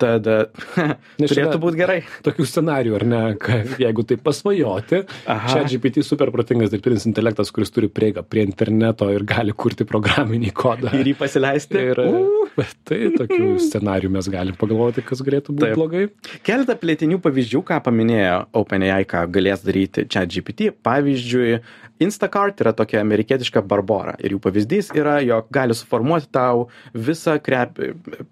tad 0.00 0.28
turėtų 1.20 1.60
būti 1.62 1.80
gerai. 1.80 1.98
Tokių 2.26 2.46
scenarių, 2.48 2.94
ar 2.98 3.06
ne, 3.08 3.22
kad 3.40 3.74
jeigu 3.80 4.06
tai 4.08 4.18
pasvajoti, 4.20 5.04
čia 5.24 5.64
GPT 5.70 6.04
super 6.06 6.32
protingas 6.34 6.72
dirbtinis 6.72 7.06
intelektas, 7.10 7.52
kuris 7.54 7.72
turi 7.74 7.90
prieigą 7.92 8.24
prie 8.26 8.46
interneto 8.46 9.08
ir 9.12 9.26
gali 9.28 9.54
kurti 9.56 9.86
programinį 9.88 10.52
kodą. 10.56 10.92
Ir 10.98 11.12
jį 11.12 11.18
pasileisti. 11.20 11.84
Ir, 11.92 12.02
uh. 12.04 12.44
Tai 12.86 12.98
tokių 13.18 13.54
scenarių 13.66 14.10
mes 14.14 14.28
galim 14.30 14.58
pagalvoti, 14.58 15.04
kas 15.06 15.22
galėtų 15.24 15.56
būti 15.56 15.66
Taip. 15.66 15.78
blogai. 15.78 16.04
Keletą 16.46 16.76
plėtinių 16.80 17.18
pavyzdžių, 17.24 17.62
ką 17.70 17.80
paminėjo 17.86 18.36
OpenAI, 18.60 19.02
ką 19.10 19.24
galės 19.34 19.64
daryti 19.66 20.06
čia 20.10 20.24
GPT. 20.28 20.70
Pavyzdžiui, 20.84 21.58
Instacart 22.02 22.58
yra 22.64 22.72
tokia 22.74 23.02
amerikietiška 23.04 23.62
barbora 23.70 24.16
ir 24.18 24.34
jų 24.34 24.40
pavyzdys 24.42 24.90
yra, 24.98 25.18
jog 25.22 25.46
gali 25.54 25.76
suformuoti 25.78 26.30
tau 26.34 26.66
visą 26.94 27.36
krep, 27.42 27.78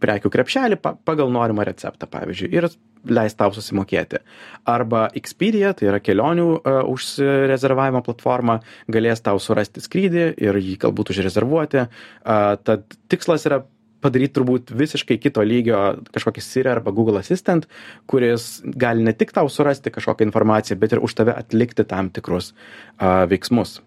prekių 0.03 0.33
krepšelį 0.35 0.81
pagal 0.83 1.31
norimą 1.31 1.67
receptą, 1.69 2.09
pavyzdžiui, 2.11 2.51
ir 2.57 2.69
leis 3.07 3.35
tau 3.39 3.55
susimokėti. 3.55 4.23
Arba 4.71 5.09
Expedia, 5.19 5.73
tai 5.79 5.89
yra 5.91 6.01
kelionių 6.03 6.49
uh, 6.55 6.81
užsirezervavimo 6.91 8.03
platforma, 8.07 8.61
galės 8.91 9.23
tau 9.23 9.39
surasti 9.43 9.83
skrydį 9.83 10.27
ir 10.43 10.59
jį 10.63 10.77
galbūt 10.87 11.15
užrezervuoti. 11.15 11.87
Uh, 11.87 12.55
tad 12.63 12.99
tikslas 13.11 13.47
yra 13.51 13.63
padaryt 14.03 14.35
turbūt 14.37 14.73
visiškai 14.77 15.19
kito 15.23 15.45
lygio 15.47 15.83
kažkokį 16.15 16.45
Siri 16.45 16.73
arba 16.73 16.95
Google 16.95 17.23
Assistant, 17.23 17.69
kuris 18.11 18.61
gali 18.65 19.07
ne 19.07 19.15
tik 19.17 19.35
tau 19.37 19.51
surasti 19.53 19.95
kažkokią 19.95 20.29
informaciją, 20.29 20.79
bet 20.81 20.97
ir 20.97 21.05
už 21.05 21.17
tave 21.19 21.37
atlikti 21.37 21.87
tam 21.89 22.11
tikrus 22.15 22.53
uh, 22.53 23.25
veiksmus. 23.31 23.81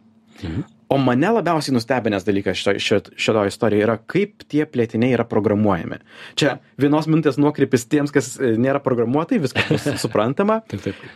Mhm 0.44 0.75
o 0.88 0.98
mane 1.02 1.30
labiausiai 1.38 1.74
nustebinęs 1.76 2.26
dalykas 2.28 2.60
šitoj 2.60 2.80
šit 2.84 3.10
šitoj 3.18 3.50
istorijoj 3.50 3.86
yra 3.88 3.96
kaip 4.12 4.46
tie 4.52 4.66
plėtiniai 4.70 5.16
yra 5.16 5.26
programuojami. 5.30 5.98
Čia 6.38 6.58
vienos 6.82 7.08
minutės 7.10 7.40
nuokrypis 7.42 7.88
tiems 7.90 8.14
kas 8.14 8.36
e, 8.38 8.54
nėra 8.62 8.82
programuotojai 8.86 9.42
viskas 9.42 9.70
bus 9.72 9.88
suprantama. 10.04 10.60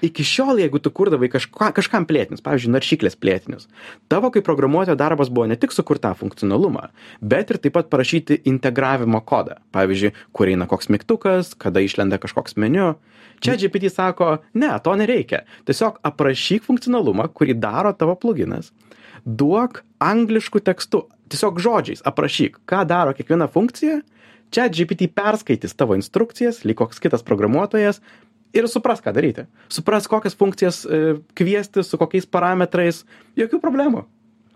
Iki 0.06 0.26
šiol 0.26 0.64
jeigu 0.64 0.82
tu 0.82 0.94
kurdavai 0.96 1.30
kažką 1.32 1.72
kažkam 1.78 2.08
plėtinius 2.10 2.44
pavyzdžiui 2.46 2.74
naršyklės 2.74 3.20
plėtinius 3.20 3.70
tavo 4.12 4.32
kaip 4.34 4.48
programuotojo 4.48 4.98
darbas 5.00 5.30
buvo 5.30 5.50
ne 5.50 5.60
tik 5.60 5.76
sukurt 5.76 6.04
tą 6.06 6.16
funkcionalumą 6.18 6.90
bet 7.22 7.54
ir 7.54 7.62
taip 7.62 7.78
pat 7.78 7.94
parašyti 7.94 8.42
integravimo 8.50 9.22
kodą. 9.22 9.60
Pavyzdžiui 9.76 10.16
kur 10.34 10.50
eina 10.50 10.70
koks 10.70 10.90
mygtukas 10.90 11.54
kada 11.60 11.84
išlenda 11.86 12.18
kažkoks 12.22 12.58
meniu. 12.58 12.96
Čia 13.40 13.56
gpt 13.56 13.94
sako 13.94 14.40
ne 14.60 14.74
to 14.84 14.92
nereikia. 15.00 15.46
Tiesiog 15.70 16.02
aprašyk 16.04 16.66
funkcionalumą 16.66 17.30
kurį 17.32 17.56
daro 17.62 17.94
tavo 17.96 18.18
pluginas 18.20 18.74
duok 19.26 19.84
anglišku 20.00 20.62
tekstu 20.64 21.08
tiesiog 21.30 21.60
žodžiais 21.64 22.06
aprašyk 22.06 22.62
ką 22.70 22.86
daro 22.88 23.14
kiekviena 23.18 23.50
funkcija 23.52 24.02
chat 24.54 24.74
gpt 24.74 25.12
perskaitys 25.16 25.76
tavo 25.78 25.98
instrukcijas 26.00 26.64
lyg 26.66 26.80
koks 26.80 27.00
kitas 27.04 27.26
programuotojas 27.26 28.02
ir 28.54 28.68
supras 28.68 29.02
ką 29.04 29.14
daryti. 29.14 29.46
Supras 29.70 30.08
kokias 30.10 30.38
funkcijas 30.38 30.86
e, 30.86 31.18
kviesti 31.38 31.84
su 31.86 32.00
kokiais 32.02 32.26
parametrais 32.26 33.04
jokių 33.38 33.62
problemų 33.62 34.08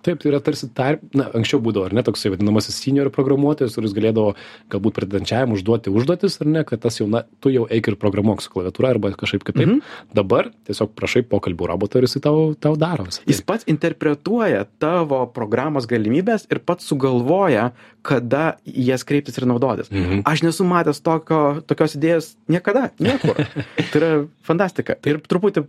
taip 0.03 0.19
tai 0.21 0.29
yra 0.31 0.39
tarsi 0.43 0.67
tar 0.75 0.99
na 1.15 1.29
anksčiau 1.37 1.61
būdavo 1.63 1.85
ar 1.87 1.93
ne 1.97 2.03
toksai 2.05 2.31
vadinamasis 2.33 2.75
senior 2.83 3.09
programuotojas 3.15 3.75
kuris 3.77 3.93
galėdavo 3.95 4.33
galbūt 4.73 4.97
pradedančiajam 4.99 5.53
užduoti 5.55 5.93
užduotis 5.93 6.37
ar 6.43 6.47
ne 6.53 6.63
kad 6.67 6.81
tas 6.83 6.99
jau 6.99 7.07
na 7.09 7.23
tu 7.41 7.49
jau 7.53 7.65
eik 7.71 7.87
ir 7.93 7.95
programuok 8.01 8.41
su 8.43 8.51
klaviatūra 8.53 8.91
arba 8.95 9.13
kažkaip 9.15 9.43
kitaip 9.47 9.67
Mhm. 9.67 9.79
dabar 10.13 10.51
tiesiog 10.67 10.91
prašai 10.95 11.23
pokalbių 11.31 11.69
roboto 11.71 11.97
ir 12.01 12.07
jisai 12.07 12.21
tau 12.27 12.53
tau 12.59 12.75
daro 12.75 13.05
visą 13.07 13.23
tai. 13.23 13.31
jis 13.33 13.41
pats 13.41 13.63
interpretuoja 13.67 14.65
tavo 14.79 15.25
programos 15.31 15.87
galimybes 15.87 16.47
ir 16.51 16.59
pats 16.59 16.85
sugalvoja 16.91 17.71
kada 18.03 18.57
jas 18.65 19.03
kreiptis 19.07 19.37
ir 19.39 19.45
naudotis 19.47 19.89
Mhm. 19.91 20.21
aš 20.25 20.43
nesu 20.43 20.63
matęs 20.67 20.99
tokio 21.01 21.61
tokios 21.67 21.95
idėjos 21.95 22.35
niekada 22.49 22.89
niekur 22.99 23.35
tai 23.91 23.99
yra 24.01 24.11
fantastika 24.43 24.95
ir 25.05 25.21
truputį 25.23 25.63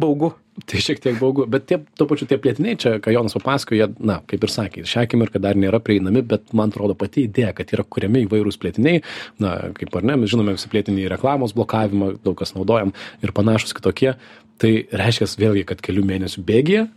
baugu. 0.00 0.32
Tai 0.68 0.80
šiek 0.82 1.00
tiek 1.02 1.18
baugu. 1.20 1.46
Bet 1.50 1.68
tie 1.70 1.78
tuo 1.98 2.08
pačiu 2.10 2.26
tie 2.30 2.38
plėtiniai 2.42 2.78
čia 2.80 2.94
ką 3.02 3.12
jonas 3.14 3.36
papasakojo 3.36 3.78
jie 3.78 3.88
na 4.02 4.18
kaip 4.26 4.46
ir 4.46 4.52
sakė 4.52 4.84
šią 4.88 5.04
akimirką 5.06 5.42
dar 5.42 5.58
nėra 5.58 5.78
prieinami 5.84 6.24
bet 6.26 6.52
man 6.56 6.72
atrodo 6.72 6.96
pati 6.98 7.28
idėja 7.28 7.52
kad 7.58 7.70
yra 7.76 7.86
kuriami 7.86 8.24
įvairūs 8.26 8.58
plėtiniai 8.62 9.02
na 9.44 9.54
kaip 9.78 9.94
ar 10.00 10.08
ne 10.10 10.18
mes 10.22 10.32
žinome 10.32 10.56
visi 10.56 10.70
plėtiniai 10.72 11.10
reklamos 11.12 11.54
blokavimą 11.54 12.16
daug 12.24 12.38
kas 12.38 12.56
naudojam 12.56 12.94
ir 13.22 13.34
panašūs 13.36 13.76
kitokie. 13.78 14.16
Tai 14.58 14.72
reiškias 15.02 15.38
vėlgi 15.38 15.68
kad 15.68 15.82
kelių 15.84 16.02
mėnesių 16.08 16.42
bėgyje 16.46 16.88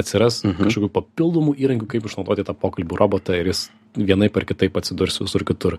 atsiras 0.00 0.42
kažkokių 0.44 0.90
papildomų 0.94 1.56
įrankių 1.62 1.88
kaip 1.90 2.08
išnaudoti 2.08 2.46
tą 2.46 2.54
pokalbių 2.58 2.98
robotą 3.00 3.36
ir 3.38 3.50
jis 3.52 3.66
vienaip 3.96 4.36
ar 4.36 4.46
kitaip 4.48 4.76
atsidurs 4.76 5.20
visur 5.22 5.44
kitur. 5.48 5.78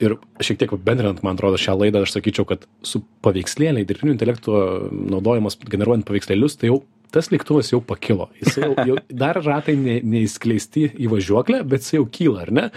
Ir 0.00 0.16
šiek 0.40 0.60
tiek 0.60 0.74
bendrinant 0.84 1.22
man 1.26 1.36
atrodo 1.36 1.60
šią 1.60 1.76
laidą 1.82 2.04
aš 2.04 2.16
sakyčiau 2.16 2.48
kad 2.48 2.64
su 2.86 3.02
paveikslėliai 3.24 3.86
dirbtinio 3.88 4.16
intelekto 4.16 4.62
naudojimas 4.92 5.58
generuojant 5.68 6.08
paveikslėlius 6.08 6.58
tai 6.60 6.72
jau 6.72 6.82
tas 7.14 7.30
lėktuvas 7.32 7.72
jau 7.72 7.82
pakilo. 7.84 8.28
Jis 8.40 8.60
jau, 8.60 8.72
jau 8.88 8.96
dar 9.10 9.40
ratai 9.44 9.76
ne, 9.80 9.98
neįskleisti 10.04 10.90
į 10.98 11.12
važiuoklę, 11.12 11.62
bet 11.68 11.86
jis 11.86 11.98
jau 11.98 12.08
kyla, 12.18 12.46
ar 12.46 12.54
ne? 12.60 12.70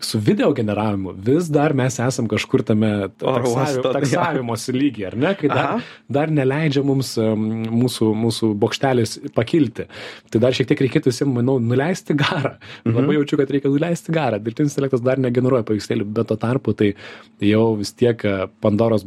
su 0.00 0.18
video 0.18 0.52
generavimu 0.52 1.12
vis 1.16 1.48
dar 1.48 1.72
mes 1.74 1.98
esam 1.98 2.28
kažkur 2.28 2.62
tame 2.62 2.90
uosto, 3.22 3.92
taksavimosi 3.94 4.74
lygyje, 4.76 5.06
ar 5.10 5.16
ne, 5.16 5.32
kai 5.38 5.48
dar, 5.48 5.68
Aha. 5.70 5.78
dar 6.12 6.32
neleidžia 6.32 6.82
mums 6.86 7.14
um, 7.20 7.46
mūsų, 7.72 8.10
mūsų 8.24 8.50
bokštelis 8.60 9.16
pakilti. 9.36 9.86
Tai 10.32 10.42
dar 10.44 10.56
šiek 10.56 10.68
tiek 10.70 10.82
reikėtų 10.84 11.12
visiems, 11.12 11.32
manau, 11.38 11.56
nuleisti 11.62 12.16
garą. 12.18 12.56
Mhm. 12.84 12.98
Labai 12.98 13.16
jaučiu, 13.18 13.40
kad 13.40 13.54
reikia 13.54 13.72
nuleisti 13.72 14.14
garą. 14.14 14.40
Dirbtinis 14.42 14.76
intelektas 14.76 15.04
dar 15.06 15.22
negeneruoja 15.22 15.66
paveikslėlių, 15.68 16.08
bet 16.18 16.28
tuo 16.30 16.38
tarpu 16.44 16.76
tai 16.76 16.92
jau 17.44 17.70
vis 17.80 17.94
tiek 17.96 18.20
e, 18.26 18.36
Pandoros 18.60 19.06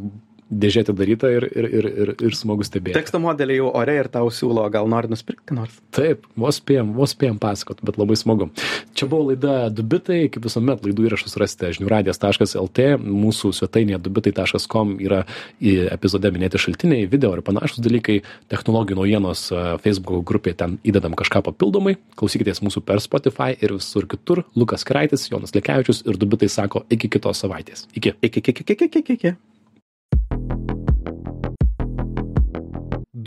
dėžė 0.50 0.84
atidaryta 0.84 1.30
ir, 1.32 1.46
ir, 1.54 1.68
ir, 1.78 1.88
ir, 2.04 2.12
ir 2.26 2.36
smagu 2.36 2.66
stebėti. 2.66 2.96
Teksto 2.98 3.20
modeliai 3.22 3.60
jau 3.60 3.70
ore 3.80 3.94
ir 4.00 4.10
tau 4.12 4.30
siūlo, 4.34 4.64
gal 4.72 4.88
nori 4.90 5.10
nusipirkti 5.12 5.56
nors. 5.56 5.76
Taip, 5.94 6.26
vos 6.38 6.58
spėjom, 6.60 6.92
vos 6.96 7.14
spėjom 7.14 7.38
pasakot, 7.42 7.80
bet 7.86 7.98
labai 8.00 8.18
smagu. 8.18 8.50
Čia 8.98 9.08
buvo 9.10 9.30
laida 9.30 9.70
Dubitai, 9.72 10.24
kaip 10.32 10.44
visuomet 10.46 10.84
laidų 10.84 11.06
įrašus 11.08 11.38
rasite 11.40 11.70
žiniųradijas.lt, 11.78 12.86
mūsų 13.00 13.52
svetainėje 13.56 14.02
dubitai.com 14.06 14.96
yra 15.02 15.22
epizode 15.60 16.32
minėti 16.34 16.60
šaltiniai, 16.60 17.08
video 17.10 17.32
ir 17.36 17.44
panašus 17.46 17.82
dalykai, 17.84 18.20
technologijų 18.50 18.98
naujienos 18.98 19.46
e, 19.54 19.62
Facebook 19.84 20.26
grupėje 20.28 20.60
ten 20.64 20.78
įdedam 20.86 21.14
kažką 21.18 21.44
papildomai, 21.46 21.96
klausykitės 22.20 22.62
mūsų 22.66 22.82
per 22.86 23.02
Spotify 23.04 23.54
ir 23.56 23.76
visur 23.78 24.08
kitur. 24.10 24.44
Lukas 24.58 24.84
Kraitis, 24.88 25.28
Jonas 25.30 25.54
Lekevičius 25.56 26.04
ir 26.08 26.18
Dubitai 26.20 26.50
sako 26.52 26.84
iki 26.90 27.10
kitos 27.12 27.40
savaitės. 27.44 27.86
Iki. 27.94 28.16
Iki, 28.22 28.42
iki, 28.42 28.50
iki, 28.50 28.72
iki, 28.74 28.90
iki, 29.00 29.14
iki. 29.14 29.36